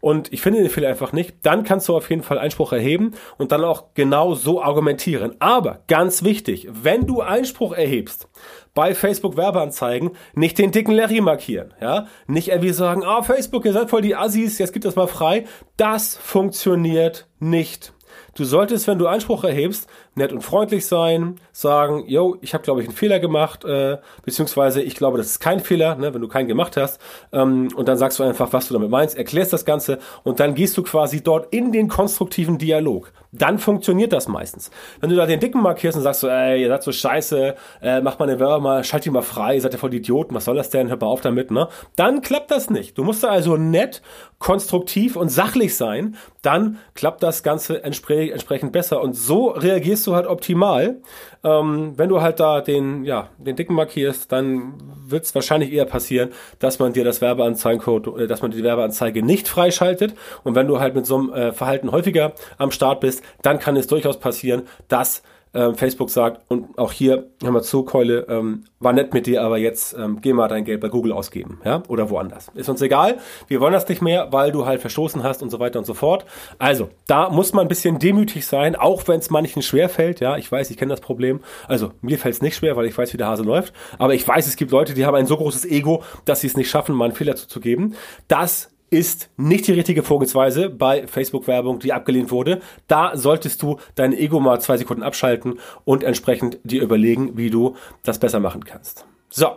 und 0.00 0.32
ich 0.32 0.40
finde 0.40 0.60
den 0.60 0.70
Fehler 0.70 0.88
einfach 0.88 1.12
nicht, 1.12 1.34
dann 1.42 1.62
kannst 1.64 1.88
du 1.88 1.96
auf 1.96 2.08
jeden 2.10 2.22
Fall 2.22 2.38
Einspruch 2.38 2.72
erheben 2.72 3.12
und 3.38 3.52
dann 3.52 3.64
auch 3.64 3.94
genau 3.94 4.34
so 4.34 4.62
argumentieren. 4.62 5.36
Aber 5.38 5.80
ganz 5.86 6.24
wichtig, 6.24 6.68
wenn 6.70 7.06
du 7.06 7.20
Einspruch 7.20 7.72
erhebst, 7.72 8.28
bei 8.74 8.94
Facebook 8.94 9.36
Werbeanzeigen 9.36 10.12
nicht 10.34 10.58
den 10.58 10.70
dicken 10.70 10.92
Larry 10.92 11.20
markieren, 11.20 11.74
ja? 11.80 12.06
Nicht 12.26 12.48
irgendwie 12.48 12.72
sagen, 12.72 13.02
ah, 13.04 13.18
oh, 13.18 13.22
Facebook, 13.22 13.64
ihr 13.64 13.72
seid 13.72 13.90
voll 13.90 14.02
die 14.02 14.14
Assis, 14.14 14.58
jetzt 14.58 14.72
gibt 14.72 14.84
das 14.84 14.96
mal 14.96 15.08
frei. 15.08 15.44
Das 15.76 16.16
funktioniert 16.16 17.26
nicht. 17.38 17.92
Du 18.36 18.44
solltest, 18.44 18.86
wenn 18.86 18.98
du 18.98 19.06
Einspruch 19.06 19.44
erhebst, 19.44 19.88
nett 20.14 20.32
und 20.32 20.42
freundlich 20.42 20.86
sein, 20.86 21.36
sagen, 21.52 22.04
yo, 22.06 22.36
ich 22.40 22.54
habe, 22.54 22.64
glaube 22.64 22.80
ich, 22.80 22.88
einen 22.88 22.96
Fehler 22.96 23.20
gemacht, 23.20 23.64
äh, 23.64 23.98
beziehungsweise 24.24 24.82
ich 24.82 24.96
glaube, 24.96 25.18
das 25.18 25.26
ist 25.28 25.40
kein 25.40 25.60
Fehler, 25.60 25.94
ne, 25.94 26.12
wenn 26.12 26.20
du 26.20 26.28
keinen 26.28 26.48
gemacht 26.48 26.76
hast. 26.76 27.00
Ähm, 27.32 27.68
und 27.74 27.88
dann 27.88 27.96
sagst 27.96 28.18
du 28.18 28.24
einfach, 28.24 28.52
was 28.52 28.68
du 28.68 28.74
damit 28.74 28.90
meinst, 28.90 29.16
erklärst 29.16 29.52
das 29.52 29.64
Ganze 29.64 29.98
und 30.24 30.40
dann 30.40 30.54
gehst 30.54 30.76
du 30.76 30.82
quasi 30.82 31.22
dort 31.22 31.52
in 31.52 31.72
den 31.72 31.88
konstruktiven 31.88 32.58
Dialog. 32.58 33.12
Dann 33.32 33.58
funktioniert 33.60 34.12
das 34.12 34.26
meistens. 34.26 34.70
Wenn 35.00 35.10
du 35.10 35.16
da 35.16 35.24
den 35.26 35.38
Dicken 35.38 35.62
markierst 35.62 35.96
und 35.96 36.02
sagst 36.02 36.20
so, 36.20 36.28
ey, 36.28 36.62
ihr 36.62 36.68
seid 36.68 36.82
so 36.82 36.90
scheiße, 36.90 37.54
äh, 37.80 38.00
mach 38.00 38.18
mal 38.18 38.28
eine 38.28 38.40
Werbe 38.40 38.60
mal, 38.60 38.82
schalt 38.82 39.04
die 39.04 39.10
mal 39.10 39.22
frei, 39.22 39.54
ihr 39.54 39.60
seid 39.60 39.72
ja 39.72 39.78
voll 39.78 39.94
Idioten, 39.94 40.34
was 40.34 40.46
soll 40.46 40.56
das 40.56 40.70
denn, 40.70 40.88
hör 40.88 40.96
mal 40.96 41.06
auf 41.06 41.20
damit, 41.20 41.52
ne? 41.52 41.68
Dann 41.94 42.22
klappt 42.22 42.50
das 42.50 42.70
nicht. 42.70 42.98
Du 42.98 43.04
musst 43.04 43.22
da 43.22 43.28
also 43.28 43.56
nett, 43.56 44.02
konstruktiv 44.40 45.14
und 45.14 45.28
sachlich 45.28 45.76
sein, 45.76 46.16
dann 46.42 46.78
klappt 46.94 47.22
das 47.22 47.42
Ganze 47.42 47.84
entsprechend 47.84 48.72
besser. 48.72 49.00
Und 49.00 49.14
so 49.14 49.48
reagierst 49.48 49.99
du 50.06 50.14
halt 50.14 50.26
optimal. 50.26 50.96
Ähm, 51.42 51.94
wenn 51.96 52.08
du 52.08 52.20
halt 52.20 52.40
da 52.40 52.60
den, 52.60 53.04
ja, 53.04 53.28
den 53.38 53.56
Dicken 53.56 53.74
markierst, 53.74 54.30
dann 54.30 54.74
wird 55.06 55.24
es 55.24 55.34
wahrscheinlich 55.34 55.72
eher 55.72 55.84
passieren, 55.84 56.30
dass 56.58 56.78
man 56.78 56.92
dir 56.92 57.04
das 57.04 57.20
Werbeanzeigencode, 57.20 58.20
äh, 58.20 58.26
dass 58.26 58.42
man 58.42 58.50
die 58.50 58.62
Werbeanzeige 58.62 59.22
nicht 59.22 59.48
freischaltet. 59.48 60.14
Und 60.44 60.54
wenn 60.54 60.66
du 60.66 60.80
halt 60.80 60.94
mit 60.94 61.06
so 61.06 61.16
einem 61.16 61.32
äh, 61.32 61.52
Verhalten 61.52 61.92
häufiger 61.92 62.32
am 62.58 62.70
Start 62.70 63.00
bist, 63.00 63.22
dann 63.42 63.58
kann 63.58 63.76
es 63.76 63.86
durchaus 63.86 64.18
passieren, 64.18 64.62
dass 64.88 65.22
ähm, 65.54 65.74
Facebook 65.74 66.10
sagt, 66.10 66.42
und 66.48 66.78
auch 66.78 66.92
hier, 66.92 67.30
hör 67.42 67.50
mal 67.50 67.62
zu, 67.62 67.82
Keule, 67.82 68.26
ähm, 68.28 68.64
war 68.78 68.92
nett 68.92 69.12
mit 69.12 69.26
dir, 69.26 69.42
aber 69.42 69.58
jetzt 69.58 69.96
ähm, 69.98 70.20
geh 70.20 70.32
mal 70.32 70.48
dein 70.48 70.64
Geld 70.64 70.80
bei 70.80 70.88
Google 70.88 71.12
ausgeben, 71.12 71.60
ja, 71.64 71.82
oder 71.88 72.10
woanders. 72.10 72.50
Ist 72.54 72.68
uns 72.68 72.80
egal, 72.82 73.18
wir 73.48 73.60
wollen 73.60 73.72
das 73.72 73.88
nicht 73.88 74.02
mehr, 74.02 74.28
weil 74.30 74.52
du 74.52 74.66
halt 74.66 74.80
verstoßen 74.80 75.22
hast 75.22 75.42
und 75.42 75.50
so 75.50 75.58
weiter 75.58 75.78
und 75.78 75.84
so 75.84 75.94
fort. 75.94 76.24
Also, 76.58 76.90
da 77.06 77.30
muss 77.30 77.52
man 77.52 77.66
ein 77.66 77.68
bisschen 77.68 77.98
demütig 77.98 78.46
sein, 78.46 78.76
auch 78.76 79.06
wenn 79.08 79.18
es 79.18 79.30
manchen 79.30 79.62
schwer 79.62 79.88
fällt, 79.88 80.20
ja, 80.20 80.36
ich 80.36 80.50
weiß, 80.50 80.70
ich 80.70 80.76
kenne 80.76 80.90
das 80.90 81.00
Problem. 81.00 81.40
Also, 81.66 81.92
mir 82.00 82.18
fällt 82.18 82.36
es 82.36 82.42
nicht 82.42 82.56
schwer, 82.56 82.76
weil 82.76 82.86
ich 82.86 82.96
weiß, 82.96 83.12
wie 83.12 83.18
der 83.18 83.26
Hase 83.26 83.42
läuft, 83.42 83.74
aber 83.98 84.14
ich 84.14 84.26
weiß, 84.26 84.46
es 84.46 84.56
gibt 84.56 84.70
Leute, 84.70 84.94
die 84.94 85.04
haben 85.04 85.16
ein 85.16 85.26
so 85.26 85.36
großes 85.36 85.64
Ego, 85.64 86.02
dass 86.24 86.40
sie 86.40 86.46
es 86.46 86.56
nicht 86.56 86.70
schaffen, 86.70 86.94
mal 86.94 87.06
einen 87.06 87.14
Fehler 87.14 87.36
zuzugeben. 87.36 87.94
Das 88.28 88.70
ist 88.90 89.30
nicht 89.36 89.66
die 89.66 89.72
richtige 89.72 90.02
Vorgehensweise 90.02 90.68
bei 90.68 91.06
Facebook-Werbung, 91.06 91.78
die 91.78 91.92
abgelehnt 91.92 92.30
wurde. 92.30 92.60
Da 92.88 93.16
solltest 93.16 93.62
du 93.62 93.78
dein 93.94 94.12
Ego 94.12 94.40
mal 94.40 94.60
zwei 94.60 94.76
Sekunden 94.76 95.02
abschalten 95.04 95.58
und 95.84 96.02
entsprechend 96.02 96.58
dir 96.64 96.82
überlegen, 96.82 97.36
wie 97.36 97.50
du 97.50 97.76
das 98.02 98.18
besser 98.18 98.40
machen 98.40 98.64
kannst. 98.64 99.06
So, 99.28 99.52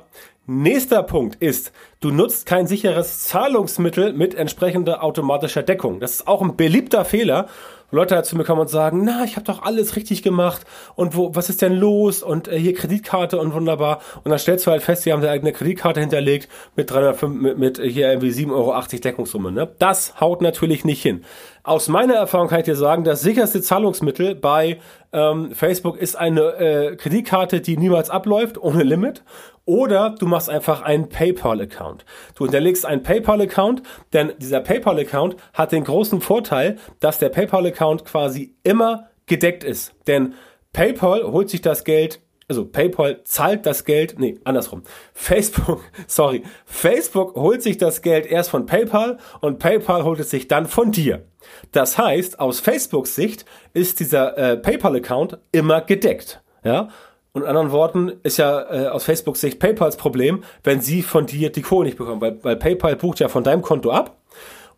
nächster 0.46 1.02
Punkt 1.02 1.36
ist, 1.42 1.72
du 2.00 2.12
nutzt 2.12 2.46
kein 2.46 2.68
sicheres 2.68 3.26
Zahlungsmittel 3.26 4.14
mit 4.14 4.36
entsprechender 4.36 5.04
automatischer 5.04 5.64
Deckung. 5.64 6.00
Das 6.00 6.12
ist 6.12 6.28
auch 6.28 6.42
ein 6.42 6.56
beliebter 6.56 7.04
Fehler 7.04 7.48
Leute 7.94 8.16
halt 8.16 8.26
zu 8.26 8.36
mir 8.36 8.44
kommen 8.44 8.62
und 8.62 8.70
sagen, 8.70 9.04
na, 9.04 9.24
ich 9.24 9.36
habe 9.36 9.46
doch 9.46 9.64
alles 9.64 9.96
richtig 9.96 10.24
gemacht 10.24 10.66
und 10.96 11.16
wo, 11.16 11.36
was 11.36 11.50
ist 11.50 11.62
denn 11.62 11.74
los 11.74 12.24
und 12.24 12.48
äh, 12.48 12.58
hier 12.58 12.74
Kreditkarte 12.74 13.40
und 13.40 13.54
wunderbar. 13.54 14.02
Und 14.24 14.32
dann 14.32 14.40
stellst 14.40 14.66
du 14.66 14.72
halt 14.72 14.82
fest, 14.82 15.04
sie 15.04 15.14
haben 15.14 15.22
da 15.22 15.30
eigene 15.30 15.54
Kreditkarte 15.54 16.00
hinterlegt 16.00 16.50
mit 16.76 16.90
305, 16.90 17.42
mit, 17.42 17.58
mit 17.58 17.78
hier 17.80 18.10
irgendwie 18.10 18.32
7,80 18.32 18.52
Euro 18.52 18.82
Deckungssumme. 19.04 19.52
Ne? 19.52 19.70
Das 19.80 20.20
haut 20.20 20.42
natürlich 20.42 20.86
nicht 20.86 21.02
hin. 21.02 21.24
Aus 21.64 21.88
meiner 21.88 22.16
Erfahrung 22.16 22.50
kann 22.50 22.60
ich 22.60 22.66
dir 22.66 22.76
sagen, 22.76 23.04
das 23.04 23.22
sicherste 23.22 23.62
Zahlungsmittel 23.62 24.36
bei 24.36 24.80
ähm, 25.14 25.52
Facebook 25.54 25.98
ist 25.98 26.16
eine 26.16 26.42
äh, 26.42 26.96
Kreditkarte, 26.96 27.62
die 27.62 27.78
niemals 27.78 28.10
abläuft, 28.10 28.58
ohne 28.58 28.84
Limit. 28.84 29.24
Oder 29.66 30.16
du 30.20 30.26
machst 30.26 30.50
einfach 30.50 30.82
einen 30.82 31.08
PayPal-Account. 31.08 32.06
Du 32.36 32.44
hinterlegst 32.44 32.86
einen 32.86 33.04
PayPal-Account, 33.04 33.84
denn 34.12 34.34
dieser 34.38 34.60
PayPal-Account 34.60 35.38
hat 35.54 35.72
den 35.72 35.86
großen 35.86 36.20
Vorteil, 36.20 36.78
dass 37.00 37.20
der 37.20 37.30
PayPal-Account 37.30 38.04
quasi 38.04 38.56
immer 38.64 39.10
gedeckt 39.26 39.64
ist. 39.64 39.94
Denn 40.08 40.34
PayPal 40.74 41.24
holt 41.32 41.50
sich 41.50 41.62
das 41.62 41.84
Geld 41.84 42.20
also 42.48 42.66
PayPal 42.66 43.24
zahlt 43.24 43.66
das 43.66 43.86
Geld, 43.86 44.20
nee, 44.20 44.40
andersrum. 44.44 44.84
Facebook, 45.14 45.82
sorry, 46.08 46.44
Facebook 46.66 47.36
holt 47.36 47.62
sich 47.62 47.78
das 47.78 48.02
Geld 48.02 48.26
erst 48.26 48.50
von 48.50 48.66
PayPal 48.66 49.18
und 49.42 49.60
PayPal 49.60 50.04
holt 50.04 50.20
es 50.20 50.30
sich 50.30 50.48
dann 50.48 50.66
von 50.66 50.92
dir. 50.92 51.24
Das 51.72 51.98
heißt, 51.98 52.40
aus 52.40 52.60
Facebooks 52.60 53.16
Sicht 53.16 53.46
ist 53.74 54.00
dieser 54.00 54.38
äh, 54.38 54.58
PayPal-Account 54.58 55.38
immer 55.52 55.82
gedeckt. 55.82 56.42
Ja, 56.64 56.90
und 57.34 57.42
in 57.42 57.48
anderen 57.48 57.72
Worten 57.72 58.12
ist 58.22 58.38
ja 58.38 58.62
äh, 58.72 58.88
aus 58.88 59.06
Facebook 59.06 59.38
Sicht 59.38 59.60
PayPals 59.60 59.98
Problem, 59.98 60.44
wenn 60.64 60.82
sie 60.82 61.02
von 61.02 61.26
dir 61.26 61.52
die 61.52 61.64
Kohle 61.64 61.88
nicht 61.88 61.98
bekommen, 61.98 62.22
weil, 62.22 62.38
weil 62.44 62.56
PayPal 62.56 62.96
bucht 62.96 63.20
ja 63.20 63.28
von 63.28 63.44
deinem 63.44 63.64
Konto 63.64 63.90
ab 63.90 64.18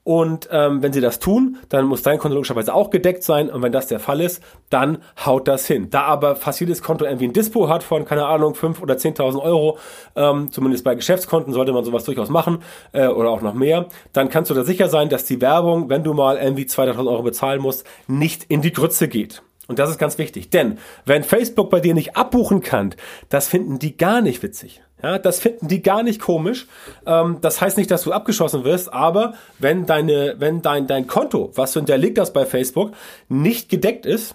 und 0.05 0.47
ähm, 0.51 0.83
wenn 0.83 0.93
sie 0.93 1.01
das 1.01 1.17
tun, 1.17 1.57
dann 1.69 1.85
muss 1.85 2.03
dein 2.03 2.19
Konto 2.19 2.35
logischerweise 2.35 2.75
auch 2.75 2.91
gedeckt 2.91 3.23
sein. 3.23 3.49
Und 3.49 3.63
wenn 3.63 3.71
das 3.71 3.87
der 3.87 3.99
Fall 3.99 4.21
ist, 4.21 4.41
dann 4.69 4.99
haut 5.25 5.47
das 5.47 5.65
hin. 5.65 5.89
Da 5.89 6.03
aber 6.03 6.35
fast 6.35 6.59
jedes 6.59 6.83
Konto 6.83 7.05
irgendwie 7.05 7.25
ein 7.25 7.33
Dispo 7.33 7.69
hat 7.69 7.81
von, 7.81 8.05
keine 8.05 8.27
Ahnung, 8.27 8.53
5.000 8.53 8.83
oder 8.83 8.93
10.000 8.93 9.41
Euro, 9.41 9.79
ähm, 10.15 10.51
zumindest 10.51 10.83
bei 10.83 10.93
Geschäftskonten 10.93 11.53
sollte 11.53 11.73
man 11.73 11.83
sowas 11.83 12.03
durchaus 12.03 12.29
machen 12.29 12.59
äh, 12.91 13.07
oder 13.07 13.31
auch 13.31 13.41
noch 13.41 13.55
mehr, 13.55 13.87
dann 14.13 14.29
kannst 14.29 14.51
du 14.51 14.53
da 14.53 14.63
sicher 14.63 14.89
sein, 14.89 15.09
dass 15.09 15.25
die 15.25 15.41
Werbung, 15.41 15.89
wenn 15.89 16.03
du 16.03 16.13
mal 16.13 16.37
irgendwie 16.37 16.65
2.000 16.65 17.09
Euro 17.09 17.23
bezahlen 17.23 17.59
musst, 17.59 17.83
nicht 18.07 18.43
in 18.43 18.61
die 18.61 18.73
Grütze 18.73 19.07
geht. 19.07 19.41
Und 19.67 19.79
das 19.79 19.89
ist 19.89 19.97
ganz 19.97 20.19
wichtig, 20.19 20.51
denn 20.51 20.77
wenn 21.05 21.23
Facebook 21.23 21.71
bei 21.71 21.79
dir 21.79 21.95
nicht 21.95 22.15
abbuchen 22.15 22.61
kann, 22.61 22.93
das 23.29 23.47
finden 23.47 23.79
die 23.79 23.97
gar 23.97 24.21
nicht 24.21 24.43
witzig. 24.43 24.83
Ja, 25.05 25.19
das 25.19 25.39
finden 25.39 25.67
die 25.67 25.83
gar 25.83 26.01
nicht 26.01 26.19
komisch. 26.19 26.65
Ähm, 27.05 27.37
das 27.39 27.61
heißt 27.61 27.77
nicht, 27.77 27.91
dass 27.91 28.01
du 28.01 28.11
abgeschossen 28.11 28.63
wirst, 28.63 28.91
aber 28.91 29.35
wenn 29.59 29.85
deine, 29.85 30.33
wenn 30.39 30.63
dein, 30.63 30.87
dein 30.87 31.05
Konto, 31.05 31.51
was 31.53 31.73
du 31.73 31.79
hinterlegt 31.79 32.17
hast 32.17 32.33
bei 32.33 32.43
Facebook, 32.43 32.91
nicht 33.29 33.69
gedeckt 33.69 34.07
ist, 34.07 34.33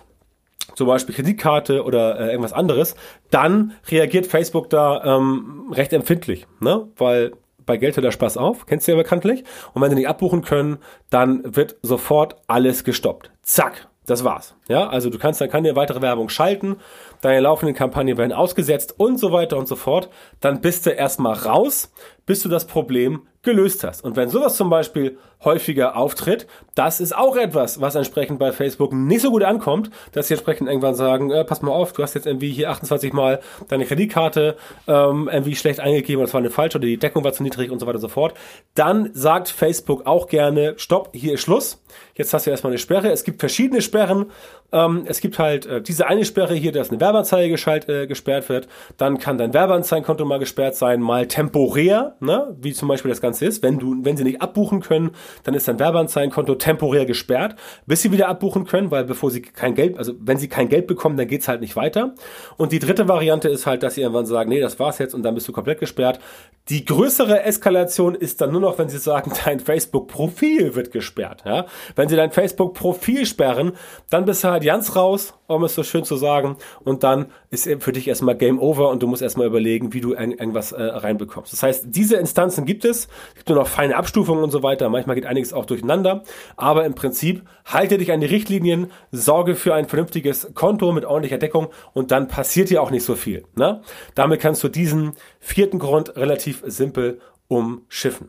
zum 0.76 0.86
Beispiel 0.86 1.12
Kreditkarte 1.12 1.82
oder 1.82 2.20
äh, 2.20 2.28
irgendwas 2.28 2.52
anderes, 2.52 2.94
dann 3.30 3.72
reagiert 3.88 4.28
Facebook 4.28 4.70
da 4.70 5.02
ähm, 5.16 5.72
recht 5.72 5.92
empfindlich, 5.92 6.46
ne? 6.60 6.86
Weil 6.96 7.32
bei 7.66 7.76
Geld 7.76 7.96
hört 7.96 8.04
der 8.04 8.12
Spaß 8.12 8.36
auf, 8.36 8.66
kennst 8.66 8.86
du 8.86 8.92
ja 8.92 8.96
bekanntlich. 8.96 9.42
Und 9.74 9.82
wenn 9.82 9.90
sie 9.90 9.96
nicht 9.96 10.08
abbuchen 10.08 10.42
können, 10.42 10.78
dann 11.10 11.56
wird 11.56 11.78
sofort 11.82 12.36
alles 12.46 12.84
gestoppt. 12.84 13.32
Zack, 13.42 13.88
das 14.10 14.24
war's. 14.24 14.54
Ja, 14.68 14.88
also 14.88 15.08
du 15.08 15.18
kannst 15.18 15.40
dann 15.40 15.50
keine 15.50 15.76
weitere 15.76 16.02
Werbung 16.02 16.28
schalten, 16.28 16.76
deine 17.20 17.40
laufenden 17.40 17.74
Kampagnen 17.74 18.18
werden 18.18 18.32
ausgesetzt 18.32 18.94
und 18.98 19.18
so 19.18 19.32
weiter 19.32 19.56
und 19.56 19.68
so 19.68 19.76
fort. 19.76 20.10
Dann 20.40 20.60
bist 20.60 20.86
du 20.86 20.90
erstmal 20.90 21.34
raus, 21.34 21.92
bis 22.26 22.42
du 22.42 22.48
das 22.48 22.66
Problem 22.66 23.26
gelöst 23.42 23.84
hast. 23.84 24.04
Und 24.04 24.16
wenn 24.16 24.28
sowas 24.28 24.56
zum 24.56 24.68
Beispiel 24.70 25.18
häufiger 25.44 25.96
auftritt, 25.96 26.46
das 26.74 27.00
ist 27.00 27.16
auch 27.16 27.36
etwas, 27.36 27.80
was 27.80 27.94
entsprechend 27.94 28.38
bei 28.38 28.52
Facebook 28.52 28.92
nicht 28.92 29.22
so 29.22 29.30
gut 29.30 29.42
ankommt, 29.42 29.90
dass 30.12 30.28
sie 30.28 30.34
entsprechend 30.34 30.68
irgendwann 30.68 30.94
sagen, 30.94 31.30
äh, 31.30 31.44
pass 31.44 31.62
mal 31.62 31.72
auf, 31.72 31.92
du 31.92 32.02
hast 32.02 32.14
jetzt 32.14 32.26
irgendwie 32.26 32.50
hier 32.50 32.70
28 32.70 33.12
Mal 33.12 33.40
deine 33.68 33.84
Kreditkarte 33.84 34.56
ähm, 34.86 35.28
irgendwie 35.32 35.56
schlecht 35.56 35.80
eingegeben, 35.80 36.22
das 36.22 36.34
war 36.34 36.40
eine 36.40 36.50
falsche 36.50 36.78
oder 36.78 36.86
die 36.86 36.96
Deckung 36.96 37.24
war 37.24 37.32
zu 37.32 37.42
niedrig 37.42 37.70
und 37.70 37.78
so 37.78 37.86
weiter 37.86 37.96
und 37.96 38.02
so 38.02 38.08
fort. 38.08 38.34
Dann 38.74 39.10
sagt 39.12 39.48
Facebook 39.48 40.06
auch 40.06 40.28
gerne, 40.28 40.74
stopp, 40.76 41.10
hier 41.12 41.34
ist 41.34 41.40
Schluss. 41.40 41.82
Jetzt 42.14 42.34
hast 42.34 42.46
du 42.46 42.50
erstmal 42.50 42.72
eine 42.72 42.78
Sperre. 42.78 43.10
Es 43.10 43.24
gibt 43.24 43.40
verschiedene 43.40 43.82
Sperren. 43.82 44.26
Ähm, 44.72 45.04
es 45.06 45.20
gibt 45.20 45.38
halt 45.38 45.66
äh, 45.66 45.80
diese 45.80 46.06
eine 46.06 46.24
Sperre 46.24 46.54
hier, 46.54 46.70
dass 46.70 46.90
eine 46.90 47.00
Werbeanzeige 47.00 47.50
geschalt, 47.50 47.88
äh, 47.88 48.06
gesperrt 48.06 48.48
wird. 48.48 48.68
Dann 48.96 49.18
kann 49.18 49.38
dein 49.38 49.54
Werbeanzeigenkonto 49.54 50.24
mal 50.24 50.38
gesperrt 50.38 50.76
sein, 50.76 51.00
mal 51.00 51.26
temporär. 51.26 52.16
ne, 52.20 52.56
wie 52.60 52.72
zum 52.72 52.88
Beispiel 52.88 53.08
das 53.08 53.20
Ganze 53.20 53.46
ist. 53.46 53.62
Wenn 53.62 53.78
du, 53.78 53.96
wenn 54.04 54.16
sie 54.16 54.24
nicht 54.24 54.42
abbuchen 54.42 54.80
können, 54.80 55.12
dann 55.44 55.54
ist 55.54 55.68
dein 55.68 55.78
Werbeanzeigenkonto 55.78 56.54
temporär 56.56 57.06
gesperrt, 57.06 57.56
bis 57.86 58.02
sie 58.02 58.12
wieder 58.12 58.28
abbuchen 58.28 58.66
können, 58.66 58.90
weil 58.90 59.04
bevor 59.04 59.30
sie 59.30 59.42
kein 59.42 59.74
Geld, 59.74 59.98
also 59.98 60.12
wenn 60.20 60.38
sie 60.38 60.48
kein 60.48 60.68
Geld 60.68 60.86
bekommen, 60.86 61.16
dann 61.16 61.28
geht's 61.28 61.48
halt 61.48 61.60
nicht 61.60 61.76
weiter. 61.76 62.14
Und 62.56 62.72
die 62.72 62.78
dritte 62.78 63.08
Variante 63.08 63.48
ist 63.48 63.66
halt, 63.66 63.82
dass 63.82 63.94
sie 63.94 64.02
irgendwann 64.02 64.26
sagen, 64.26 64.50
nee, 64.50 64.60
das 64.60 64.78
war's 64.78 64.98
jetzt 64.98 65.14
und 65.14 65.22
dann 65.22 65.34
bist 65.34 65.48
du 65.48 65.52
komplett 65.52 65.80
gesperrt. 65.80 66.20
Die 66.68 66.84
größere 66.84 67.42
Eskalation 67.42 68.14
ist 68.14 68.40
dann 68.40 68.52
nur 68.52 68.60
noch, 68.60 68.78
wenn 68.78 68.88
sie 68.88 68.98
sagen, 68.98 69.32
dein 69.44 69.60
Facebook-Profil 69.60 70.74
wird 70.74 70.92
gesperrt. 70.92 71.42
Ja? 71.44 71.66
Wenn 71.96 72.08
sie 72.08 72.16
dein 72.16 72.30
Facebook-Profil 72.30 73.26
sperren, 73.26 73.72
dann 74.08 74.24
bist 74.24 74.44
du 74.44 74.48
halt 74.48 74.64
ganz 74.64 74.94
raus, 74.96 75.34
um 75.46 75.64
es 75.64 75.74
so 75.74 75.82
schön 75.82 76.04
zu 76.04 76.16
sagen. 76.16 76.56
Und 76.84 77.02
dann 77.02 77.26
ist 77.50 77.68
für 77.80 77.92
dich 77.92 78.06
erstmal 78.06 78.36
Game 78.36 78.60
Over 78.60 78.90
und 78.90 79.02
du 79.02 79.06
musst 79.06 79.22
erstmal 79.22 79.46
überlegen, 79.46 79.92
wie 79.92 80.00
du 80.00 80.14
irgendwas 80.14 80.72
äh, 80.72 80.82
reinbekommst. 80.82 81.52
Das 81.52 81.62
heißt, 81.62 81.86
diese 81.88 82.16
Instanzen 82.16 82.64
gibt 82.64 82.84
es. 82.84 83.08
Es 83.30 83.34
gibt 83.34 83.48
nur 83.48 83.58
noch 83.58 83.66
feine 83.66 83.96
Abstufungen 83.96 84.44
und 84.44 84.50
so 84.50 84.62
weiter. 84.62 84.88
Manchmal 84.88 85.19
geht 85.20 85.28
einiges 85.28 85.52
auch 85.52 85.66
durcheinander. 85.66 86.22
Aber 86.56 86.84
im 86.84 86.94
Prinzip 86.94 87.42
halte 87.64 87.98
dich 87.98 88.12
an 88.12 88.20
die 88.20 88.26
Richtlinien, 88.26 88.90
sorge 89.12 89.54
für 89.54 89.74
ein 89.74 89.86
vernünftiges 89.86 90.52
Konto 90.54 90.92
mit 90.92 91.04
ordentlicher 91.04 91.38
Deckung 91.38 91.68
und 91.92 92.10
dann 92.10 92.28
passiert 92.28 92.70
dir 92.70 92.82
auch 92.82 92.90
nicht 92.90 93.04
so 93.04 93.14
viel. 93.14 93.44
Ne? 93.54 93.82
Damit 94.14 94.40
kannst 94.40 94.64
du 94.64 94.68
diesen 94.68 95.12
vierten 95.38 95.78
Grund 95.78 96.16
relativ 96.16 96.62
simpel 96.66 97.20
umschiffen. 97.48 98.28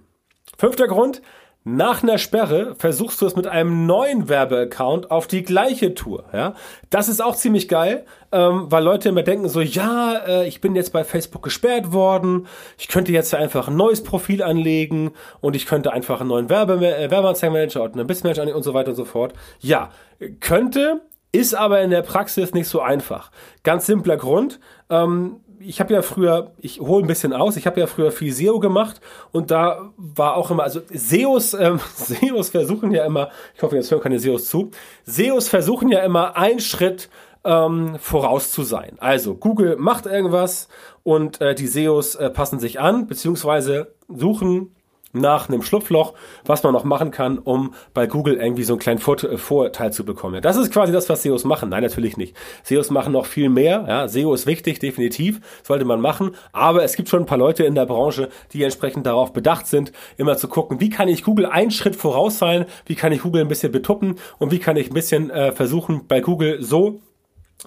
Fünfter 0.57 0.87
Grund, 0.87 1.21
nach 1.63 2.01
einer 2.01 2.17
Sperre 2.17 2.75
versuchst 2.75 3.21
du 3.21 3.27
es 3.27 3.35
mit 3.35 3.45
einem 3.45 3.85
neuen 3.85 4.27
Werbeaccount 4.27 5.11
auf 5.11 5.27
die 5.27 5.43
gleiche 5.43 5.93
Tour. 5.93 6.25
Ja, 6.33 6.55
das 6.89 7.07
ist 7.07 7.21
auch 7.21 7.35
ziemlich 7.35 7.67
geil, 7.67 8.05
ähm, 8.31 8.65
weil 8.69 8.83
Leute 8.83 9.09
immer 9.09 9.21
denken 9.21 9.47
so, 9.47 9.61
ja, 9.61 10.15
äh, 10.25 10.47
ich 10.47 10.59
bin 10.59 10.75
jetzt 10.75 10.91
bei 10.91 11.03
Facebook 11.03 11.43
gesperrt 11.43 11.91
worden, 11.91 12.47
ich 12.79 12.87
könnte 12.87 13.11
jetzt 13.11 13.35
einfach 13.35 13.67
ein 13.67 13.75
neues 13.75 14.03
Profil 14.03 14.41
anlegen 14.41 15.11
und 15.39 15.55
ich 15.55 15.67
könnte 15.67 15.93
einfach 15.93 16.19
einen 16.19 16.29
neuen 16.29 16.49
Werbe 16.49 16.73
äh, 16.83 17.11
Werbeanzeigenmanager 17.11 17.83
und 17.83 17.93
einen 17.93 18.07
Businessmanager 18.07 18.41
anlegen 18.41 18.57
und 18.57 18.63
so 18.63 18.73
weiter 18.73 18.89
und 18.89 18.95
so 18.95 19.05
fort. 19.05 19.33
Ja, 19.59 19.91
könnte, 20.39 21.01
ist 21.31 21.53
aber 21.53 21.81
in 21.81 21.91
der 21.91 22.01
Praxis 22.01 22.53
nicht 22.53 22.67
so 22.67 22.81
einfach. 22.81 23.29
Ganz 23.63 23.85
simpler 23.85 24.17
Grund. 24.17 24.59
Ähm, 24.89 25.41
ich 25.65 25.79
habe 25.79 25.93
ja 25.93 26.01
früher, 26.01 26.51
ich 26.59 26.79
hole 26.79 27.03
ein 27.03 27.07
bisschen 27.07 27.33
aus, 27.33 27.57
ich 27.57 27.65
habe 27.67 27.79
ja 27.79 27.87
früher 27.87 28.11
viel 28.11 28.31
SEO 28.33 28.59
gemacht 28.59 29.01
und 29.31 29.51
da 29.51 29.91
war 29.97 30.35
auch 30.35 30.51
immer, 30.51 30.63
also 30.63 30.81
SEOs, 30.91 31.53
ähm, 31.53 31.79
SEOs 31.95 32.49
versuchen 32.49 32.91
ja 32.91 33.05
immer, 33.05 33.29
ich 33.55 33.61
hoffe, 33.61 33.75
jetzt 33.75 33.91
hören 33.91 34.01
keine 34.01 34.19
SEOs 34.19 34.47
zu, 34.47 34.71
SEOs 35.05 35.49
versuchen 35.49 35.89
ja 35.89 35.99
immer 35.99 36.35
einen 36.35 36.59
Schritt 36.59 37.09
ähm, 37.43 37.97
voraus 37.99 38.51
zu 38.51 38.63
sein. 38.63 38.97
Also 38.99 39.35
Google 39.35 39.77
macht 39.77 40.05
irgendwas 40.05 40.67
und 41.03 41.41
äh, 41.41 41.55
die 41.55 41.67
SEOs 41.67 42.15
äh, 42.15 42.29
passen 42.29 42.59
sich 42.59 42.79
an, 42.79 43.07
beziehungsweise 43.07 43.93
suchen 44.07 44.75
nach 45.13 45.49
einem 45.49 45.61
Schlupfloch, 45.61 46.13
was 46.45 46.63
man 46.63 46.73
noch 46.73 46.83
machen 46.83 47.11
kann, 47.11 47.37
um 47.37 47.73
bei 47.93 48.07
Google 48.07 48.35
irgendwie 48.35 48.63
so 48.63 48.73
einen 48.73 48.79
kleinen 48.79 48.99
äh, 48.99 49.37
Vorteil 49.37 49.93
zu 49.93 50.05
bekommen. 50.05 50.41
Das 50.41 50.57
ist 50.57 50.71
quasi 50.71 50.91
das, 50.91 51.09
was 51.09 51.23
SEOs 51.23 51.43
machen. 51.43 51.69
Nein, 51.69 51.83
natürlich 51.83 52.17
nicht. 52.17 52.35
SEOs 52.63 52.89
machen 52.89 53.13
noch 53.13 53.25
viel 53.25 53.49
mehr. 53.49 53.85
Ja, 53.87 54.07
SEO 54.07 54.33
ist 54.33 54.45
wichtig, 54.45 54.79
definitiv, 54.79 55.39
sollte 55.63 55.85
man 55.85 56.01
machen. 56.01 56.31
Aber 56.51 56.83
es 56.83 56.95
gibt 56.95 57.09
schon 57.09 57.23
ein 57.23 57.25
paar 57.25 57.37
Leute 57.37 57.63
in 57.63 57.75
der 57.75 57.85
Branche, 57.85 58.29
die 58.53 58.63
entsprechend 58.63 59.05
darauf 59.05 59.33
bedacht 59.33 59.67
sind, 59.67 59.91
immer 60.17 60.37
zu 60.37 60.47
gucken, 60.47 60.79
wie 60.79 60.89
kann 60.89 61.07
ich 61.07 61.23
Google 61.23 61.45
einen 61.45 61.71
Schritt 61.71 61.95
voraus 61.95 62.37
sein, 62.37 62.65
wie 62.85 62.95
kann 62.95 63.11
ich 63.11 63.21
Google 63.21 63.41
ein 63.41 63.47
bisschen 63.47 63.71
betuppen 63.71 64.15
und 64.39 64.51
wie 64.51 64.59
kann 64.59 64.77
ich 64.77 64.89
ein 64.89 64.93
bisschen 64.93 65.29
äh, 65.29 65.51
versuchen, 65.51 66.07
bei 66.07 66.21
Google 66.21 66.61
so 66.61 67.01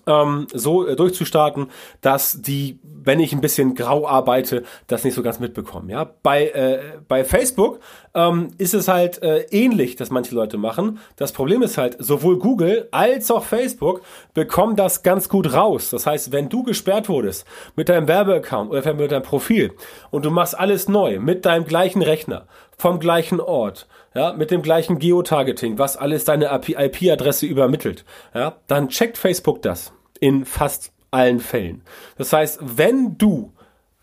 ähm, 0.07 0.47
so 0.53 0.87
äh, 0.87 0.97
durchzustarten, 0.97 1.71
dass 2.01 2.41
die, 2.43 2.79
wenn 2.83 3.21
ich 3.21 3.33
ein 3.33 3.41
bisschen 3.41 3.75
grau 3.75 4.07
arbeite, 4.07 4.65
das 4.87 5.05
nicht 5.05 5.15
so 5.15 5.23
ganz 5.23 5.41
mitbekommen. 5.41 5.89
Ja, 5.89 6.11
bei 6.23 6.49
äh, 6.49 6.81
bei 7.07 7.25
Facebook 7.25 7.81
ähm, 8.15 8.51
ist 8.59 8.75
es 8.75 8.89
halt 8.89 9.23
äh, 9.23 9.43
ähnlich, 9.51 9.97
dass 9.97 10.11
manche 10.11 10.35
Leute 10.35 10.57
machen. 10.57 10.99
Das 11.17 11.33
Problem 11.33 11.63
ist 11.63 11.79
halt, 11.79 11.97
sowohl 11.99 12.39
Google 12.39 12.89
als 12.91 13.31
auch 13.31 13.45
Facebook 13.45 14.03
bekommen 14.35 14.77
das 14.77 15.03
ganz 15.03 15.29
gut 15.29 15.53
raus. 15.53 15.91
Das 15.91 16.07
heißt, 16.07 16.33
wenn 16.33 16.49
du 16.49 16.63
gesperrt 16.63 17.09
wurdest 17.09 17.47
mit 17.77 17.89
deinem 17.89 18.09
Werbeaccount 18.09 18.71
oder 18.71 18.95
mit 18.95 19.11
deinem 19.11 19.23
Profil 19.23 19.73
und 20.11 20.25
du 20.25 20.31
machst 20.31 20.59
alles 20.59 20.89
neu 20.89 21.19
mit 21.19 21.45
deinem 21.45 21.65
gleichen 21.65 22.03
Rechner 22.03 22.47
vom 22.77 22.99
gleichen 22.99 23.41
Ort, 23.41 23.87
ja, 24.15 24.33
mit 24.33 24.51
dem 24.51 24.63
gleichen 24.63 24.99
Geotargeting, 24.99 25.79
was 25.79 25.97
alles 25.97 26.25
deine 26.25 26.47
IP-Adresse 26.55 27.47
übermittelt, 27.47 28.05
ja, 28.35 28.57
dann 28.67 28.89
checkt 28.89 29.19
Facebook 29.19 29.63
das 29.63 29.93
in 30.21 30.45
fast 30.45 30.93
allen 31.11 31.41
Fällen. 31.41 31.83
Das 32.17 32.33
heißt, 32.33 32.61
wenn 32.63 33.17
du 33.19 33.53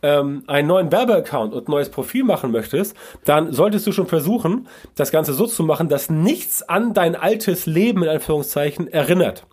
ähm, 0.01 0.43
einen 0.47 0.67
neuen 0.67 0.91
Werbeaccount 0.91 1.53
und 1.53 1.69
neues 1.69 1.89
Profil 1.89 2.23
machen 2.23 2.51
möchtest, 2.51 2.95
dann 3.25 3.53
solltest 3.53 3.85
du 3.87 3.91
schon 3.91 4.07
versuchen, 4.07 4.67
das 4.95 5.11
Ganze 5.11 5.33
so 5.33 5.45
zu 5.45 5.63
machen, 5.63 5.89
dass 5.89 6.09
nichts 6.09 6.63
an 6.63 6.93
dein 6.93 7.15
altes 7.15 7.65
Leben 7.65 8.03
in 8.03 8.09
Anführungszeichen 8.09 8.87
erinnert. 8.87 9.45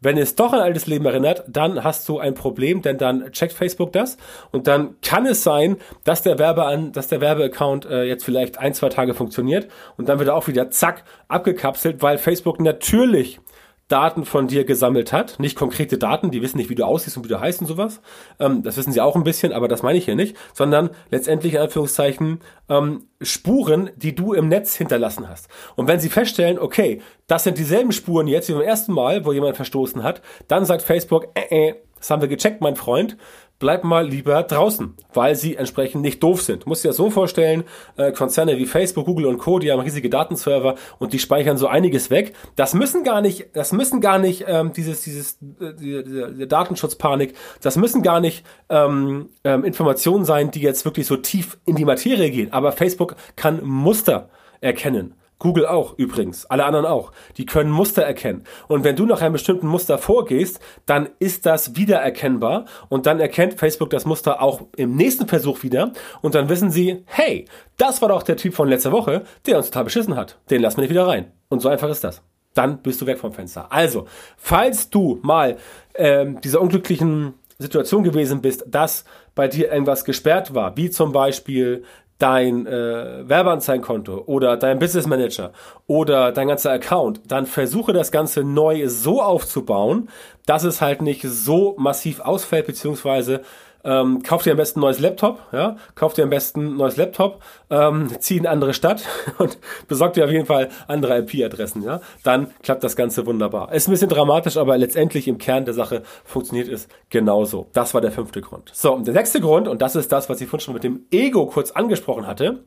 Wenn 0.00 0.16
es 0.16 0.36
doch 0.36 0.52
an 0.52 0.60
altes 0.60 0.86
Leben 0.86 1.06
erinnert, 1.06 1.44
dann 1.48 1.82
hast 1.82 2.08
du 2.08 2.18
ein 2.18 2.34
Problem, 2.34 2.82
denn 2.82 2.98
dann 2.98 3.32
checkt 3.32 3.52
Facebook 3.52 3.92
das 3.92 4.16
und 4.52 4.66
dann 4.66 4.96
kann 5.02 5.26
es 5.26 5.42
sein, 5.42 5.76
dass 6.04 6.22
der 6.22 6.38
Werbe 6.38 6.64
an, 6.64 6.92
dass 6.92 7.08
der 7.08 7.20
Werbeaccount 7.20 7.86
äh, 7.86 8.04
jetzt 8.04 8.24
vielleicht 8.24 8.58
ein, 8.58 8.74
zwei 8.74 8.90
Tage 8.90 9.14
funktioniert 9.14 9.68
und 9.96 10.08
dann 10.08 10.18
wird 10.18 10.28
er 10.28 10.36
auch 10.36 10.46
wieder 10.46 10.70
zack 10.70 11.04
abgekapselt, 11.26 12.00
weil 12.00 12.18
Facebook 12.18 12.60
natürlich 12.60 13.40
Daten 13.88 14.24
von 14.24 14.46
dir 14.46 14.64
gesammelt 14.64 15.12
hat. 15.12 15.40
Nicht 15.40 15.56
konkrete 15.56 15.98
Daten, 15.98 16.30
die 16.30 16.42
wissen 16.42 16.58
nicht, 16.58 16.70
wie 16.70 16.74
du 16.74 16.84
aussiehst 16.84 17.16
und 17.16 17.24
wie 17.24 17.28
du 17.28 17.40
heißt 17.40 17.60
und 17.60 17.66
sowas. 17.66 18.00
Ähm, 18.38 18.62
das 18.62 18.76
wissen 18.76 18.92
sie 18.92 19.00
auch 19.00 19.16
ein 19.16 19.24
bisschen, 19.24 19.52
aber 19.52 19.66
das 19.66 19.82
meine 19.82 19.98
ich 19.98 20.04
hier 20.04 20.14
nicht. 20.14 20.36
Sondern 20.52 20.90
letztendlich 21.10 21.54
in 21.54 21.60
Anführungszeichen 21.60 22.40
ähm, 22.68 23.06
Spuren, 23.22 23.90
die 23.96 24.14
du 24.14 24.34
im 24.34 24.48
Netz 24.48 24.76
hinterlassen 24.76 25.28
hast. 25.28 25.48
Und 25.74 25.88
wenn 25.88 26.00
sie 26.00 26.10
feststellen, 26.10 26.58
okay, 26.58 27.00
das 27.26 27.44
sind 27.44 27.58
dieselben 27.58 27.92
Spuren 27.92 28.28
jetzt 28.28 28.48
wie 28.48 28.52
beim 28.52 28.62
ersten 28.62 28.92
Mal, 28.92 29.24
wo 29.24 29.32
jemand 29.32 29.56
verstoßen 29.56 30.02
hat, 30.02 30.22
dann 30.48 30.66
sagt 30.66 30.82
Facebook, 30.82 31.28
äh, 31.34 31.68
äh, 31.68 31.74
das 31.98 32.10
haben 32.10 32.22
wir 32.22 32.28
gecheckt, 32.28 32.60
mein 32.60 32.76
Freund 32.76 33.16
bleib 33.58 33.84
mal 33.84 34.06
lieber 34.06 34.42
draußen, 34.42 34.94
weil 35.12 35.34
sie 35.34 35.56
entsprechend 35.56 36.02
nicht 36.02 36.22
doof 36.22 36.42
sind. 36.42 36.64
Du 36.64 36.68
musst 36.68 36.84
dir 36.84 36.88
das 36.88 36.96
so 36.96 37.10
vorstellen, 37.10 37.64
äh, 37.96 38.12
Konzerne 38.12 38.56
wie 38.58 38.66
Facebook, 38.66 39.06
Google 39.06 39.26
und 39.26 39.38
Co., 39.38 39.58
die 39.58 39.72
haben 39.72 39.80
riesige 39.80 40.10
Datenserver 40.10 40.76
und 40.98 41.12
die 41.12 41.18
speichern 41.18 41.58
so 41.58 41.66
einiges 41.66 42.10
weg. 42.10 42.34
Das 42.56 42.74
müssen 42.74 43.04
gar 43.04 43.20
nicht, 43.20 43.48
das 43.54 43.72
müssen 43.72 44.00
gar 44.00 44.18
nicht 44.18 44.44
ähm, 44.46 44.72
dieses, 44.72 45.02
dieses, 45.02 45.38
äh, 45.60 45.74
diese, 45.78 46.04
diese 46.04 46.46
Datenschutzpanik, 46.46 47.34
das 47.60 47.76
müssen 47.76 48.02
gar 48.02 48.20
nicht 48.20 48.44
ähm, 48.68 49.30
ähm, 49.44 49.64
Informationen 49.64 50.24
sein, 50.24 50.50
die 50.50 50.60
jetzt 50.60 50.84
wirklich 50.84 51.06
so 51.06 51.16
tief 51.16 51.58
in 51.66 51.76
die 51.76 51.84
Materie 51.84 52.30
gehen. 52.30 52.52
Aber 52.52 52.72
Facebook 52.72 53.16
kann 53.36 53.64
Muster 53.64 54.30
erkennen. 54.60 55.14
Google 55.38 55.66
auch 55.66 55.96
übrigens, 55.98 56.46
alle 56.46 56.64
anderen 56.64 56.86
auch. 56.86 57.12
Die 57.36 57.46
können 57.46 57.70
Muster 57.70 58.02
erkennen. 58.02 58.44
Und 58.66 58.84
wenn 58.84 58.96
du 58.96 59.06
nach 59.06 59.22
einem 59.22 59.34
bestimmten 59.34 59.68
Muster 59.68 59.98
vorgehst, 59.98 60.60
dann 60.86 61.08
ist 61.18 61.46
das 61.46 61.76
wiedererkennbar 61.76 62.64
und 62.88 63.06
dann 63.06 63.20
erkennt 63.20 63.54
Facebook 63.54 63.90
das 63.90 64.04
Muster 64.04 64.42
auch 64.42 64.62
im 64.76 64.96
nächsten 64.96 65.28
Versuch 65.28 65.62
wieder 65.62 65.92
und 66.22 66.34
dann 66.34 66.48
wissen 66.48 66.70
sie, 66.70 67.04
hey, 67.06 67.44
das 67.76 68.02
war 68.02 68.08
doch 68.08 68.22
der 68.22 68.36
Typ 68.36 68.54
von 68.54 68.68
letzter 68.68 68.92
Woche, 68.92 69.22
der 69.46 69.56
uns 69.56 69.66
total 69.66 69.84
beschissen 69.84 70.16
hat. 70.16 70.38
Den 70.50 70.62
lassen 70.62 70.78
wir 70.78 70.82
nicht 70.82 70.90
wieder 70.90 71.06
rein. 71.06 71.32
Und 71.48 71.60
so 71.60 71.68
einfach 71.68 71.88
ist 71.88 72.04
das. 72.04 72.22
Dann 72.54 72.82
bist 72.82 73.00
du 73.00 73.06
weg 73.06 73.18
vom 73.18 73.32
Fenster. 73.32 73.70
Also, 73.70 74.06
falls 74.36 74.90
du 74.90 75.20
mal 75.22 75.56
ähm, 75.94 76.40
dieser 76.40 76.60
unglücklichen 76.60 77.34
Situation 77.58 78.02
gewesen 78.02 78.40
bist, 78.40 78.64
dass 78.66 79.04
bei 79.34 79.48
dir 79.48 79.70
irgendwas 79.70 80.04
gesperrt 80.04 80.54
war, 80.54 80.76
wie 80.76 80.90
zum 80.90 81.12
Beispiel 81.12 81.84
dein 82.18 82.66
äh, 82.66 83.28
Werbeanzeigenkonto 83.28 84.24
oder 84.26 84.56
dein 84.56 84.78
Business 84.78 85.06
Manager 85.06 85.52
oder 85.86 86.32
dein 86.32 86.48
ganzer 86.48 86.72
Account, 86.72 87.20
dann 87.28 87.46
versuche 87.46 87.92
das 87.92 88.10
Ganze 88.10 88.42
neu 88.42 88.88
so 88.88 89.22
aufzubauen, 89.22 90.08
dass 90.44 90.64
es 90.64 90.80
halt 90.80 91.00
nicht 91.00 91.22
so 91.22 91.76
massiv 91.78 92.20
ausfällt, 92.20 92.66
beziehungsweise 92.66 93.42
ähm, 93.84 94.22
kauf 94.22 94.42
dir 94.42 94.52
am 94.52 94.56
besten 94.56 94.80
ein 94.80 94.82
neues 94.82 94.98
Laptop, 94.98 95.40
ja, 95.52 95.76
kauf 95.94 96.14
dir 96.14 96.24
am 96.24 96.30
besten 96.30 96.66
ein 96.66 96.76
neues 96.76 96.96
Laptop, 96.96 97.42
ähm, 97.70 98.08
zieh 98.18 98.36
in 98.36 98.46
eine 98.46 98.50
andere 98.50 98.74
Stadt 98.74 99.04
und 99.38 99.58
besorg 99.86 100.14
dir 100.14 100.24
auf 100.24 100.30
jeden 100.30 100.46
Fall 100.46 100.68
andere 100.86 101.18
IP-Adressen, 101.18 101.82
ja, 101.82 102.00
dann 102.22 102.50
klappt 102.62 102.84
das 102.84 102.96
Ganze 102.96 103.26
wunderbar. 103.26 103.72
Ist 103.72 103.88
ein 103.88 103.92
bisschen 103.92 104.08
dramatisch, 104.08 104.56
aber 104.56 104.76
letztendlich 104.78 105.28
im 105.28 105.38
Kern 105.38 105.64
der 105.64 105.74
Sache 105.74 106.02
funktioniert 106.24 106.68
es 106.68 106.88
genauso. 107.10 107.68
Das 107.72 107.94
war 107.94 108.00
der 108.00 108.12
fünfte 108.12 108.40
Grund. 108.40 108.70
So, 108.74 108.94
und 108.94 109.06
der 109.06 109.14
sechste 109.14 109.40
Grund, 109.40 109.68
und 109.68 109.82
das 109.82 109.96
ist 109.96 110.12
das, 110.12 110.28
was 110.28 110.40
ich 110.40 110.48
vorhin 110.48 110.64
schon 110.64 110.74
mit 110.74 110.84
dem 110.84 111.06
Ego 111.10 111.46
kurz 111.46 111.70
angesprochen 111.70 112.26
hatte, 112.26 112.64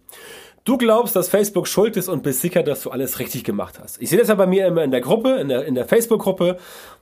Du 0.64 0.78
glaubst, 0.78 1.16
dass 1.16 1.28
Facebook 1.28 1.68
schuld 1.68 1.98
ist 1.98 2.08
und 2.08 2.22
bist 2.22 2.42
sicher, 2.42 2.62
dass 2.62 2.84
du 2.84 2.92
alles 2.92 3.18
richtig 3.18 3.44
gemacht 3.44 3.80
hast. 3.82 4.00
Ich 4.00 4.10
sehe 4.10 4.20
das 4.20 4.28
ja 4.28 4.36
bei 4.36 4.46
mir 4.46 4.68
immer 4.68 4.84
in 4.84 4.92
der 4.92 5.02
Gruppe, 5.02 5.38
in 5.40 5.50
der, 5.50 5.66
in 5.66 5.74
der 5.74 5.86
Facebook-Gruppe. 5.86 6.58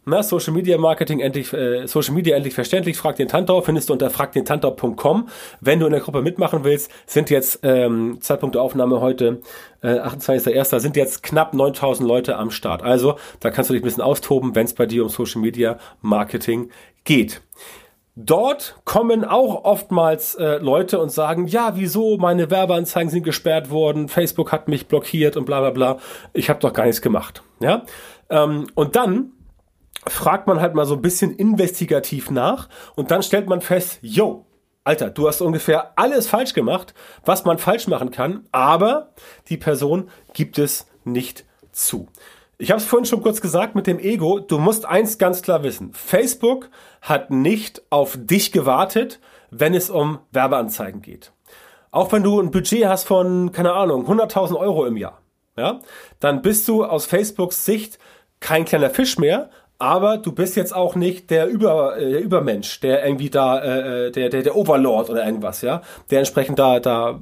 Na, 0.06 0.24
Social 0.24 0.54
Media 0.54 0.78
Marketing 0.78 1.19
endlich, 1.19 1.52
äh, 1.52 1.86
Social 1.86 2.13
Media 2.13 2.38
endlich 2.38 2.54
verständlich. 2.54 2.95
Frag 2.95 3.17
den 3.17 3.28
Tantau, 3.28 3.60
findest 3.62 3.89
du 3.89 3.93
unter 3.93 4.10
fragdentantau.com. 4.10 5.28
Wenn 5.60 5.80
du 5.82 5.88
in 5.88 5.91
der 5.91 6.00
Gruppe 6.00 6.22
mitmachen 6.22 6.63
willst, 6.63 6.89
sind 7.06 7.30
jetzt 7.30 7.60
ähm, 7.63 8.19
Zeitpunkt 8.22 8.56
der 8.56 8.62
Aufnahme 8.62 9.02
heute, 9.02 9.41
äh, 9.82 9.88
28.01. 9.88 10.80
sind 10.80 10.95
jetzt 10.95 11.22
knapp 11.22 11.54
9000 11.54 12.08
Leute 12.08 12.38
am 12.38 12.52
Start. 12.52 12.82
Also, 12.82 13.17
da 13.41 13.52
kannst 13.52 13.69
du 13.69 13.74
dich 13.74 13.84
ein 13.84 13.86
bisschen 13.86 14.04
austoben, 14.04 14.56
wenn 14.56 14.65
es 14.65 14.74
bei 14.74 14.86
dir 14.86 15.04
um 15.04 15.10
Social 15.10 15.41
Media 15.41 15.80
Marketing 16.02 16.69
geht. 17.04 17.41
Dort 18.21 18.75
kommen 18.84 19.23
auch 19.23 19.63
oftmals 19.63 20.36
äh, 20.36 20.58
Leute 20.58 20.99
und 20.99 21.10
sagen, 21.10 21.47
ja, 21.47 21.77
wieso, 21.77 22.17
meine 22.17 22.51
Werbeanzeigen 22.51 23.10
sind 23.10 23.23
gesperrt 23.23 23.69
worden, 23.69 24.10
Facebook 24.10 24.51
hat 24.51 24.67
mich 24.67 24.89
blockiert 24.89 25.38
und 25.38 25.45
bla 25.45 25.62
bla 25.62 25.69
bla. 25.69 25.99
Ich 26.34 26.49
habe 26.49 26.60
doch 26.60 26.73
gar 26.73 26.84
nichts 26.84 27.01
gemacht. 27.01 27.43
Ja? 27.62 27.84
Ähm, 28.29 28.67
und 28.75 28.97
dann 28.97 29.32
fragt 30.05 30.47
man 30.47 30.60
halt 30.60 30.75
mal 30.75 30.86
so 30.86 30.95
ein 30.95 31.01
bisschen 31.01 31.34
investigativ 31.34 32.29
nach 32.29 32.67
und 32.95 33.10
dann 33.10 33.23
stellt 33.23 33.47
man 33.47 33.62
fest, 33.62 33.99
yo, 34.01 34.45
Alter, 34.84 35.12
du 35.12 35.25
hast 35.29 35.41
ungefähr 35.41 35.93
alles 35.97 36.27
falsch 36.27 36.53
gemacht, 36.53 36.93
was 37.23 37.45
man 37.45 37.58
falsch 37.58 37.88
machen 37.88 38.12
kann, 38.12 38.49
aber 38.51 39.13
die 39.47 39.58
Person 39.58 40.10
gibt 40.34 40.60
es 40.60 40.88
nicht 41.05 41.45
zu. 41.71 42.10
Ich 42.62 42.72
habe 42.72 42.82
es 42.82 42.86
vorhin 42.86 43.06
schon 43.06 43.22
kurz 43.22 43.39
gesagt 43.39 43.74
mit 43.76 43.88
dem 43.88 44.00
Ego. 44.00 44.39
Du 44.39 44.58
musst 44.58 44.86
eins 44.86 45.17
ganz 45.17 45.41
klar 45.41 45.63
wissen. 45.63 45.93
Facebook 45.93 46.69
hat 47.02 47.32
nicht 47.32 47.82
auf 47.89 48.17
dich 48.19 48.52
gewartet, 48.52 49.22
wenn 49.50 49.74
es 49.74 49.89
um 49.89 50.19
Werbeanzeigen 50.32 51.02
geht. 51.02 51.32
Auch 51.91 52.12
wenn 52.12 52.22
du 52.22 52.38
ein 52.38 52.52
Budget 52.52 52.86
hast 52.86 53.06
von, 53.06 53.54
keine 53.54 53.72
Ahnung, 53.72 54.06
100.000 54.06 54.58
Euro 54.58 54.86
im 54.86 54.98
Jahr, 54.98 55.22
ja, 55.56 55.80
dann 56.19 56.41
bist 56.41 56.67
du 56.67 56.84
aus 56.84 57.06
Facebooks 57.06 57.63
Sicht 57.63 57.98
kein 58.41 58.65
kleiner 58.65 58.89
Fisch 58.89 59.17
mehr, 59.17 59.50
aber 59.78 60.17
du 60.17 60.34
bist 60.34 60.58
jetzt 60.58 60.76
auch 60.76 60.95
nicht 60.95 61.30
der, 61.30 61.48
Über, 61.48 61.98
äh, 61.98 62.12
der 62.12 62.22
Übermensch, 62.22 62.82
der 62.82 63.06
irgendwie 63.06 63.30
da, 63.30 63.60
äh, 63.60 64.08
äh, 64.08 64.12
der, 64.12 64.28
der, 64.28 64.43
der 64.43 64.58
Overlord 64.58 65.10
oder 65.10 65.26
irgendwas, 65.26 65.62
ja, 65.62 65.82
der 66.12 66.19
entsprechend 66.19 66.60
da, 66.60 66.82
da 66.82 67.22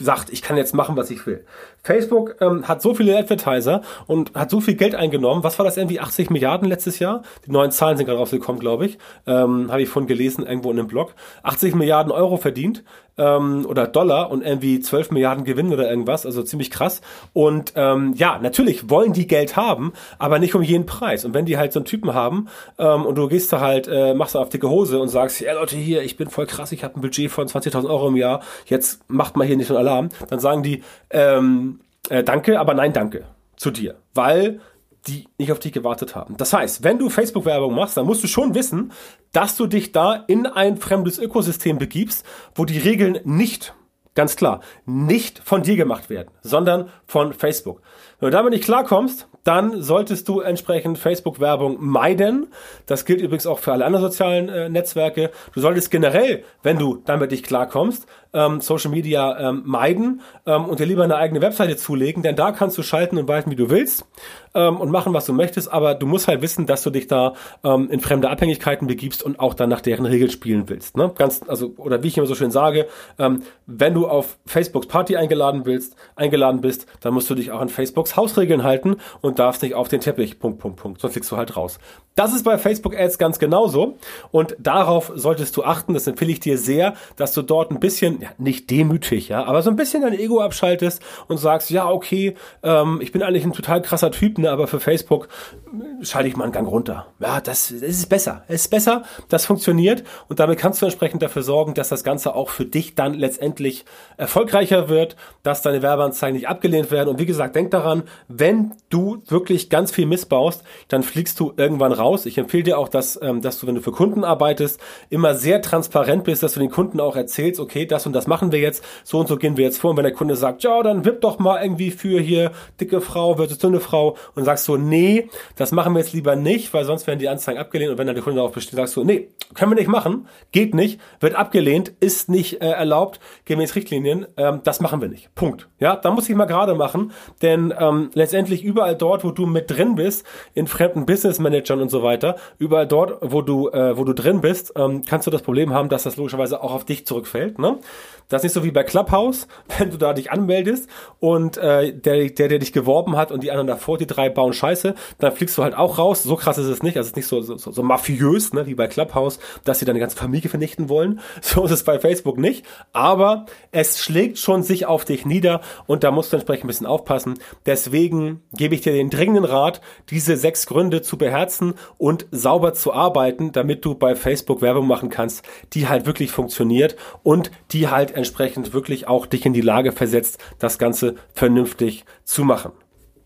sagt, 0.00 0.30
ich 0.30 0.40
kann 0.40 0.56
jetzt 0.56 0.74
machen, 0.74 0.96
was 0.96 1.10
ich 1.10 1.26
will. 1.26 1.44
Facebook 1.82 2.36
ähm, 2.40 2.66
hat 2.66 2.82
so 2.82 2.94
viele 2.94 3.16
Advertiser 3.16 3.82
und 4.06 4.34
hat 4.34 4.50
so 4.50 4.60
viel 4.60 4.74
Geld 4.74 4.94
eingenommen. 4.94 5.42
Was 5.42 5.58
war 5.58 5.64
das 5.64 5.76
irgendwie? 5.76 6.00
80 6.00 6.30
Milliarden 6.30 6.68
letztes 6.68 6.98
Jahr? 6.98 7.22
Die 7.46 7.50
neuen 7.50 7.70
Zahlen 7.70 7.96
sind 7.96 8.06
gerade 8.06 8.18
rausgekommen, 8.18 8.60
glaube 8.60 8.86
ich. 8.86 8.98
Ähm, 9.26 9.70
Habe 9.70 9.82
ich 9.82 9.88
von 9.88 10.06
gelesen 10.06 10.44
irgendwo 10.44 10.70
in 10.70 10.78
einem 10.78 10.88
Blog. 10.88 11.14
80 11.42 11.74
Milliarden 11.74 12.12
Euro 12.12 12.36
verdient 12.36 12.84
ähm, 13.18 13.66
oder 13.68 13.86
Dollar 13.86 14.30
und 14.30 14.42
irgendwie 14.42 14.80
12 14.80 15.10
Milliarden 15.10 15.44
Gewinn 15.44 15.72
oder 15.72 15.90
irgendwas. 15.90 16.24
Also 16.24 16.42
ziemlich 16.42 16.70
krass. 16.70 17.00
Und 17.32 17.72
ähm, 17.76 18.14
ja, 18.16 18.38
natürlich 18.38 18.88
wollen 18.88 19.12
die 19.12 19.26
Geld 19.26 19.56
haben, 19.56 19.92
aber 20.18 20.38
nicht 20.38 20.54
um 20.54 20.62
jeden 20.62 20.86
Preis. 20.86 21.24
Und 21.24 21.34
wenn 21.34 21.44
die 21.44 21.58
halt 21.58 21.72
so 21.72 21.80
einen 21.80 21.86
Typen 21.86 22.14
haben 22.14 22.48
ähm, 22.78 23.04
und 23.04 23.16
du 23.16 23.28
gehst 23.28 23.52
da 23.52 23.60
halt, 23.60 23.88
äh, 23.88 24.14
machst 24.14 24.34
du 24.34 24.38
auf 24.38 24.48
dicke 24.48 24.68
Hose 24.68 24.98
und 24.98 25.08
sagst, 25.08 25.40
ja 25.40 25.54
Leute, 25.54 25.76
hier, 25.76 26.02
ich 26.02 26.16
bin 26.16 26.28
voll 26.30 26.46
krass, 26.46 26.72
ich 26.72 26.84
habe 26.84 26.96
ein 26.96 27.00
Budget 27.00 27.30
von 27.30 27.46
20.000 27.46 27.88
Euro 27.88 28.08
im 28.08 28.16
Jahr, 28.16 28.40
jetzt 28.66 29.08
macht 29.08 29.36
mal 29.36 29.46
hier 29.46 29.56
nicht 29.56 29.66
so 29.66 29.76
einen 29.76 29.86
Alarm, 29.86 30.08
dann 30.30 30.38
sagen 30.38 30.62
die, 30.62 30.82
ähm, 31.10 31.77
äh, 32.08 32.22
danke, 32.24 32.58
aber 32.58 32.74
nein, 32.74 32.92
danke 32.92 33.26
zu 33.56 33.70
dir, 33.70 33.96
weil 34.14 34.60
die 35.06 35.26
nicht 35.38 35.52
auf 35.52 35.58
dich 35.58 35.72
gewartet 35.72 36.14
haben. 36.14 36.36
Das 36.36 36.52
heißt, 36.52 36.84
wenn 36.84 36.98
du 36.98 37.08
Facebook-Werbung 37.08 37.74
machst, 37.74 37.96
dann 37.96 38.06
musst 38.06 38.22
du 38.22 38.28
schon 38.28 38.54
wissen, 38.54 38.92
dass 39.32 39.56
du 39.56 39.66
dich 39.66 39.92
da 39.92 40.14
in 40.26 40.46
ein 40.46 40.76
fremdes 40.76 41.18
Ökosystem 41.18 41.78
begibst, 41.78 42.24
wo 42.54 42.64
die 42.64 42.78
Regeln 42.78 43.20
nicht, 43.24 43.74
ganz 44.14 44.36
klar, 44.36 44.60
nicht 44.84 45.38
von 45.38 45.62
dir 45.62 45.76
gemacht 45.76 46.10
werden, 46.10 46.30
sondern 46.42 46.90
von 47.06 47.32
Facebook. 47.32 47.80
Wenn 48.18 48.30
du 48.30 48.36
damit 48.36 48.52
nicht 48.52 48.64
klarkommst, 48.64 49.28
dann 49.44 49.80
solltest 49.80 50.28
du 50.28 50.40
entsprechend 50.40 50.98
Facebook-Werbung 50.98 51.76
meiden. 51.80 52.48
Das 52.84 53.04
gilt 53.04 53.20
übrigens 53.20 53.46
auch 53.46 53.60
für 53.60 53.72
alle 53.72 53.86
anderen 53.86 54.04
sozialen 54.04 54.48
äh, 54.48 54.68
Netzwerke. 54.68 55.30
Du 55.54 55.60
solltest 55.60 55.90
generell, 55.90 56.44
wenn 56.62 56.78
du 56.78 56.96
damit 57.04 57.30
nicht 57.30 57.46
klarkommst, 57.46 58.06
ähm, 58.38 58.60
Social 58.60 58.90
Media 58.90 59.50
ähm, 59.50 59.62
meiden 59.64 60.20
ähm, 60.46 60.66
und 60.66 60.78
dir 60.78 60.86
lieber 60.86 61.04
eine 61.04 61.16
eigene 61.16 61.40
Webseite 61.40 61.76
zulegen, 61.76 62.22
denn 62.22 62.36
da 62.36 62.52
kannst 62.52 62.78
du 62.78 62.82
schalten 62.82 63.18
und 63.18 63.28
walten, 63.28 63.50
wie 63.50 63.56
du 63.56 63.70
willst 63.70 64.06
ähm, 64.54 64.76
und 64.76 64.90
machen, 64.90 65.12
was 65.12 65.26
du 65.26 65.32
möchtest, 65.32 65.72
aber 65.72 65.94
du 65.94 66.06
musst 66.06 66.28
halt 66.28 66.42
wissen, 66.42 66.66
dass 66.66 66.82
du 66.82 66.90
dich 66.90 67.06
da 67.06 67.34
ähm, 67.64 67.88
in 67.90 68.00
fremde 68.00 68.30
Abhängigkeiten 68.30 68.86
begibst 68.86 69.22
und 69.22 69.40
auch 69.40 69.54
dann 69.54 69.68
nach 69.68 69.80
deren 69.80 70.06
Regeln 70.06 70.30
spielen 70.30 70.68
willst. 70.68 70.96
Ne? 70.96 71.12
Ganz, 71.16 71.42
also, 71.46 71.72
oder 71.76 72.02
wie 72.02 72.08
ich 72.08 72.18
immer 72.18 72.26
so 72.26 72.34
schön 72.34 72.50
sage, 72.50 72.86
ähm, 73.18 73.42
wenn 73.66 73.94
du 73.94 74.06
auf 74.06 74.38
Facebooks 74.46 74.86
Party 74.86 75.16
eingeladen 75.16 75.64
willst, 75.64 75.96
eingeladen 76.16 76.60
bist, 76.60 76.86
dann 77.00 77.14
musst 77.14 77.28
du 77.30 77.34
dich 77.34 77.50
auch 77.50 77.60
an 77.60 77.68
Facebooks 77.68 78.16
Hausregeln 78.16 78.62
halten 78.62 78.96
und 79.20 79.38
darfst 79.38 79.62
nicht 79.62 79.74
auf 79.74 79.88
den 79.88 80.00
Teppich, 80.00 80.38
Punkt, 80.38 80.58
Punkt, 80.58 80.80
Punkt, 80.80 81.00
sonst 81.00 81.12
fliegst 81.12 81.30
du 81.32 81.36
halt 81.36 81.56
raus. 81.56 81.78
Das 82.14 82.34
ist 82.34 82.44
bei 82.44 82.58
Facebook 82.58 82.98
Ads 82.98 83.18
ganz 83.18 83.38
genauso 83.38 83.96
und 84.32 84.56
darauf 84.58 85.12
solltest 85.14 85.56
du 85.56 85.62
achten, 85.62 85.94
das 85.94 86.06
empfehle 86.06 86.32
ich 86.32 86.40
dir 86.40 86.58
sehr, 86.58 86.94
dass 87.16 87.32
du 87.32 87.42
dort 87.42 87.70
ein 87.70 87.78
bisschen, 87.78 88.20
ja, 88.20 88.27
nicht 88.38 88.70
demütig, 88.70 89.28
ja, 89.28 89.44
aber 89.44 89.62
so 89.62 89.70
ein 89.70 89.76
bisschen 89.76 90.02
dein 90.02 90.12
Ego 90.12 90.40
abschaltest 90.40 91.02
und 91.28 91.38
sagst, 91.38 91.70
ja, 91.70 91.88
okay, 91.88 92.34
ähm, 92.62 93.00
ich 93.00 93.12
bin 93.12 93.22
eigentlich 93.22 93.44
ein 93.44 93.52
total 93.52 93.82
krasser 93.82 94.10
Typ, 94.10 94.38
ne, 94.38 94.50
aber 94.50 94.66
für 94.66 94.80
Facebook 94.80 95.28
äh, 95.66 96.04
schalte 96.04 96.28
ich 96.28 96.36
mal 96.36 96.44
einen 96.44 96.52
Gang 96.52 96.68
runter. 96.68 97.06
Ja, 97.20 97.40
das, 97.40 97.68
das 97.68 97.82
ist 97.82 98.08
besser, 98.08 98.44
es 98.48 98.62
ist 98.62 98.68
besser, 98.68 99.02
das 99.28 99.46
funktioniert 99.46 100.04
und 100.28 100.40
damit 100.40 100.58
kannst 100.58 100.82
du 100.82 100.86
entsprechend 100.86 101.22
dafür 101.22 101.42
sorgen, 101.42 101.74
dass 101.74 101.88
das 101.88 102.04
Ganze 102.04 102.34
auch 102.34 102.50
für 102.50 102.64
dich 102.64 102.94
dann 102.94 103.14
letztendlich 103.14 103.84
erfolgreicher 104.16 104.88
wird, 104.88 105.16
dass 105.42 105.62
deine 105.62 105.82
Werbeanzeigen 105.82 106.36
nicht 106.36 106.48
abgelehnt 106.48 106.90
werden 106.90 107.08
und 107.08 107.18
wie 107.18 107.26
gesagt, 107.26 107.56
denk 107.56 107.70
daran, 107.70 108.02
wenn 108.28 108.72
du 108.90 109.22
wirklich 109.26 109.70
ganz 109.70 109.90
viel 109.90 110.06
missbaust, 110.06 110.62
dann 110.88 111.02
fliegst 111.02 111.38
du 111.40 111.52
irgendwann 111.56 111.92
raus. 111.92 112.26
Ich 112.26 112.38
empfehle 112.38 112.62
dir 112.62 112.78
auch, 112.78 112.88
dass, 112.88 113.18
ähm, 113.22 113.40
dass 113.40 113.58
du, 113.58 113.66
wenn 113.66 113.74
du 113.74 113.80
für 113.82 113.92
Kunden 113.92 114.24
arbeitest, 114.24 114.80
immer 115.10 115.34
sehr 115.34 115.62
transparent 115.62 116.24
bist, 116.24 116.42
dass 116.42 116.54
du 116.54 116.60
den 116.60 116.70
Kunden 116.70 117.00
auch 117.00 117.16
erzählst, 117.16 117.60
okay, 117.60 117.86
das 117.86 118.06
und 118.08 118.12
das 118.14 118.26
machen 118.26 118.52
wir 118.52 118.58
jetzt, 118.58 118.84
so 119.04 119.20
und 119.20 119.28
so 119.28 119.36
gehen 119.36 119.56
wir 119.56 119.64
jetzt 119.64 119.78
vor. 119.78 119.90
Und 119.90 119.96
wenn 119.96 120.04
der 120.04 120.12
Kunde 120.12 120.36
sagt, 120.36 120.62
ja, 120.64 120.82
dann 120.82 121.04
wipp 121.04 121.20
doch 121.20 121.38
mal 121.38 121.62
irgendwie 121.62 121.90
für 121.90 122.20
hier 122.20 122.50
dicke 122.80 123.00
Frau 123.00 123.36
versus 123.36 123.58
dünne 123.58 123.80
Frau 123.80 124.16
und 124.34 124.44
sagst 124.44 124.64
so, 124.64 124.76
nee, 124.76 125.28
das 125.56 125.72
machen 125.72 125.92
wir 125.94 126.00
jetzt 126.00 126.12
lieber 126.12 126.36
nicht, 126.36 126.74
weil 126.74 126.84
sonst 126.84 127.06
werden 127.06 127.18
die 127.18 127.28
Anzeigen 127.28 127.58
abgelehnt. 127.58 127.92
Und 127.92 127.98
wenn 127.98 128.06
dann 128.06 128.16
der 128.16 128.24
Kunde 128.24 128.38
darauf 128.38 128.52
besteht, 128.52 128.74
sagst 128.74 128.96
du, 128.96 129.04
nee, 129.04 129.28
können 129.54 129.70
wir 129.70 129.76
nicht 129.76 129.88
machen, 129.88 130.26
geht 130.52 130.74
nicht, 130.74 131.00
wird 131.20 131.34
abgelehnt, 131.34 131.92
ist 132.00 132.28
nicht 132.28 132.60
äh, 132.60 132.70
erlaubt, 132.70 133.20
ins 133.46 133.74
Richtlinien, 133.74 134.26
ähm, 134.36 134.60
das 134.64 134.80
machen 134.80 135.00
wir 135.00 135.08
nicht. 135.08 135.34
Punkt. 135.34 135.68
Ja, 135.78 135.96
da 135.96 136.10
muss 136.10 136.28
ich 136.28 136.36
mal 136.36 136.46
gerade 136.46 136.74
machen, 136.74 137.12
denn 137.42 137.74
ähm, 137.78 138.10
letztendlich 138.14 138.62
überall 138.62 138.96
dort, 138.96 139.24
wo 139.24 139.30
du 139.30 139.46
mit 139.46 139.70
drin 139.70 139.96
bist, 139.96 140.24
in 140.54 140.66
fremden 140.66 141.06
Business 141.06 141.38
Managern 141.38 141.80
und 141.80 141.90
so 141.90 142.02
weiter, 142.02 142.36
überall 142.58 142.86
dort, 142.86 143.18
wo 143.20 143.42
du, 143.42 143.68
äh, 143.70 143.96
wo 143.96 144.04
du 144.04 144.14
drin 144.14 144.40
bist, 144.40 144.72
ähm, 144.76 145.02
kannst 145.04 145.26
du 145.26 145.30
das 145.30 145.42
Problem 145.42 145.74
haben, 145.74 145.88
dass 145.88 146.04
das 146.04 146.16
logischerweise 146.16 146.62
auch 146.62 146.72
auf 146.72 146.84
dich 146.84 147.06
zurückfällt. 147.06 147.58
Ne? 147.58 147.78
Das 148.28 148.40
ist 148.40 148.44
nicht 148.44 148.52
so 148.52 148.64
wie 148.64 148.70
bei 148.70 148.82
Clubhouse, 148.82 149.48
wenn 149.78 149.90
du 149.90 149.96
da 149.96 150.12
dich 150.12 150.30
anmeldest 150.30 150.88
und 151.18 151.56
äh, 151.56 151.92
der, 151.92 152.28
der, 152.28 152.48
der 152.48 152.58
dich 152.58 152.72
geworben 152.72 153.16
hat 153.16 153.32
und 153.32 153.42
die 153.42 153.50
anderen 153.50 153.66
davor, 153.66 153.98
die 153.98 154.06
drei 154.06 154.28
bauen 154.28 154.52
Scheiße, 154.52 154.94
dann 155.18 155.32
fliegst 155.32 155.56
du 155.56 155.62
halt 155.62 155.74
auch 155.74 155.98
raus. 155.98 156.22
So 156.22 156.36
krass 156.36 156.58
ist 156.58 156.66
es 156.66 156.82
nicht. 156.82 156.96
Also 156.96 157.06
es 157.06 157.12
ist 157.12 157.16
nicht 157.16 157.26
so, 157.26 157.40
so, 157.40 157.56
so 157.56 157.82
mafiös, 157.82 158.52
ne, 158.52 158.66
wie 158.66 158.74
bei 158.74 158.86
Clubhouse, 158.86 159.38
dass 159.64 159.78
sie 159.78 159.84
deine 159.84 159.98
ganze 159.98 160.16
Familie 160.16 160.50
vernichten 160.50 160.88
wollen. 160.88 161.20
So 161.48 161.64
ist 161.64 161.70
es 161.70 161.84
bei 161.84 161.98
Facebook 161.98 162.36
nicht. 162.36 162.64
Aber 162.92 163.46
es 163.72 164.00
schlägt 164.00 164.38
schon 164.38 164.62
sich 164.62 164.86
auf 164.86 165.04
dich 165.04 165.24
nieder 165.24 165.62
und 165.86 166.04
da 166.04 166.10
musst 166.10 166.32
du 166.32 166.36
entsprechend 166.36 166.64
ein 166.64 166.68
bisschen 166.68 166.86
aufpassen. 166.86 167.38
Deswegen 167.64 168.42
gebe 168.52 168.74
ich 168.74 168.82
dir 168.82 168.92
den 168.92 169.08
dringenden 169.08 169.44
Rat, 169.44 169.80
diese 170.10 170.36
sechs 170.36 170.66
Gründe 170.66 171.00
zu 171.00 171.16
beherzen 171.16 171.74
und 171.96 172.26
sauber 172.30 172.74
zu 172.74 172.92
arbeiten, 172.92 173.52
damit 173.52 173.84
du 173.84 173.94
bei 173.94 174.14
Facebook 174.14 174.60
Werbung 174.60 174.86
machen 174.86 175.08
kannst, 175.08 175.42
die 175.72 175.88
halt 175.88 176.06
wirklich 176.06 176.30
funktioniert 176.30 176.96
und 177.22 177.50
die 177.72 177.87
halt 177.90 178.12
entsprechend 178.12 178.72
wirklich 178.72 179.08
auch 179.08 179.26
dich 179.26 179.44
in 179.46 179.52
die 179.52 179.60
Lage 179.60 179.92
versetzt, 179.92 180.38
das 180.58 180.78
Ganze 180.78 181.16
vernünftig 181.32 182.04
zu 182.24 182.44
machen. 182.44 182.72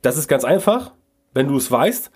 Das 0.03 0.17
ist 0.17 0.29
ganz 0.29 0.45
einfach, 0.45 0.95
wenn 1.35 1.49
du 1.49 1.57
es 1.57 1.71
weißt. 1.71 2.11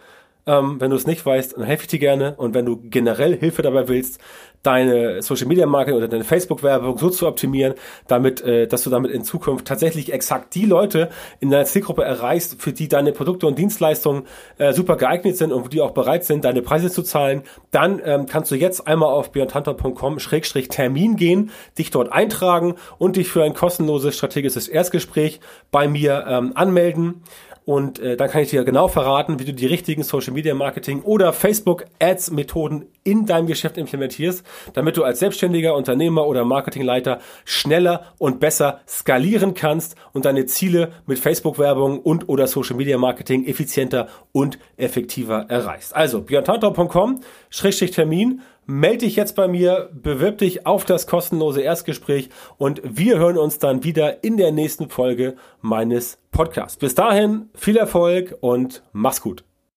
Ähm, 0.48 0.80
wenn 0.80 0.90
du 0.90 0.96
es 0.96 1.06
nicht 1.06 1.26
weißt, 1.26 1.56
dann 1.56 1.64
helfe 1.64 1.82
ich 1.82 1.88
dir 1.88 1.98
gerne. 1.98 2.37
Und 2.37 2.54
wenn 2.54 2.64
du 2.64 2.76
generell 2.76 3.37
Hilfe 3.37 3.62
dabei 3.62 3.88
willst, 3.88 4.20
deine 4.66 5.22
Social 5.22 5.46
Media 5.46 5.66
Marketing 5.66 5.96
oder 5.96 6.09
deine 6.09 6.24
Facebook 6.24 6.62
Werbung 6.62 6.98
so 6.98 7.09
zu 7.11 7.26
optimieren, 7.26 7.74
damit, 8.09 8.42
äh, 8.42 8.66
dass 8.66 8.83
du 8.83 8.90
damit 8.90 9.12
in 9.12 9.22
Zukunft 9.22 9.66
tatsächlich 9.66 10.12
exakt 10.12 10.55
die 10.55 10.64
Leute 10.64 11.11
in 11.40 11.50
deiner 11.50 11.64
Zielgruppe 11.64 12.02
erreichst, 12.02 12.61
für 12.61 12.72
die 12.72 12.88
deine 12.88 13.12
Produkte 13.12 13.46
und 13.46 13.59
Dienstleistungen 13.59 14.24
äh, 14.59 14.72
super 14.72 14.96
geeignet 14.96 15.37
sind 15.37 15.52
und 15.52 15.72
die 15.72 15.81
auch 15.81 15.92
bereit 15.92 16.24
sind, 16.24 16.44
deine 16.44 16.62
Preise 16.62 16.90
zu 16.90 17.02
zahlen, 17.02 17.42
dann 17.70 18.02
ähm, 18.05 18.26
kannst 18.26 18.50
du 18.50 18.57
jetzt 18.57 18.87
einmal 18.87 19.11
auf 19.11 19.31
beyondhunter.com-termin 19.33 21.16
gehen, 21.16 21.50
dich 21.79 21.90
dort 21.90 22.12
eintragen 22.12 22.74
und 22.98 23.16
dich 23.16 23.29
für 23.29 23.44
ein 23.44 23.55
kostenloses 23.55 24.16
strategisches 24.16 24.68
Erstgespräch 24.68 25.40
bei 25.70 25.87
mir 25.88 26.24
ähm, 26.29 26.52
anmelden. 26.55 27.22
Und 27.66 27.98
äh, 27.98 28.16
dann 28.16 28.31
kann 28.31 28.42
ich 28.42 28.50
dir 28.50 28.62
genau 28.62 28.87
verraten, 28.87 29.40
wie 29.40 29.44
du 29.44 29.52
die 29.52 29.66
richtigen 29.66 30.05
Social 30.05 30.33
Media 30.33 30.55
Marketing 30.55 31.02
oder 31.02 31.33
Facebook 31.33 31.85
Ads 31.98 32.31
Methoden 32.31 32.87
in 33.02 33.26
deinem 33.26 33.48
Geschäft 33.48 33.76
implementierst, 33.76 34.46
damit 34.72 34.96
du 34.96 35.02
als 35.02 35.18
selbstständiger 35.18 35.74
Unternehmer 35.74 36.29
oder 36.29 36.44
Marketingleiter 36.44 37.18
schneller 37.44 38.05
und 38.18 38.38
besser 38.38 38.83
skalieren 38.88 39.55
kannst 39.55 39.96
und 40.12 40.26
deine 40.26 40.46
Ziele 40.46 40.92
mit 41.07 41.18
Facebook 41.18 41.59
Werbung 41.59 41.98
und 41.98 42.29
oder 42.29 42.46
Social 42.46 42.76
Media 42.76 42.98
Marketing 42.98 43.44
effizienter 43.44 44.07
und 44.31 44.61
effektiver 44.76 45.46
erreichst. 45.48 45.94
Also 45.96 46.20
björntantau.com 46.22 47.20
Schrägstrich 47.50 47.90
Termin 47.90 48.42
melde 48.66 48.98
dich 48.98 49.16
jetzt 49.16 49.37
bei 49.37 49.48
mir, 49.48 49.90
bewirb 49.94 50.38
dich 50.38 50.66
auf 50.66 50.85
das 50.85 51.07
kostenlose 51.07 51.62
Erstgespräch 51.62 52.29
und 52.59 52.83
wir 52.85 53.18
hören 53.18 53.38
uns 53.38 53.59
dann 53.59 53.85
wieder 53.85 54.22
in 54.22 54.37
der 54.37 54.52
nächsten 54.52 54.88
Folge 54.88 55.37
meines 55.61 56.18
Podcasts. 56.31 56.76
Bis 56.76 56.94
dahin 56.94 57.48
viel 57.55 57.76
Erfolg 57.76 58.37
und 58.40 58.83
mach's 58.92 59.22
gut. 59.22 59.45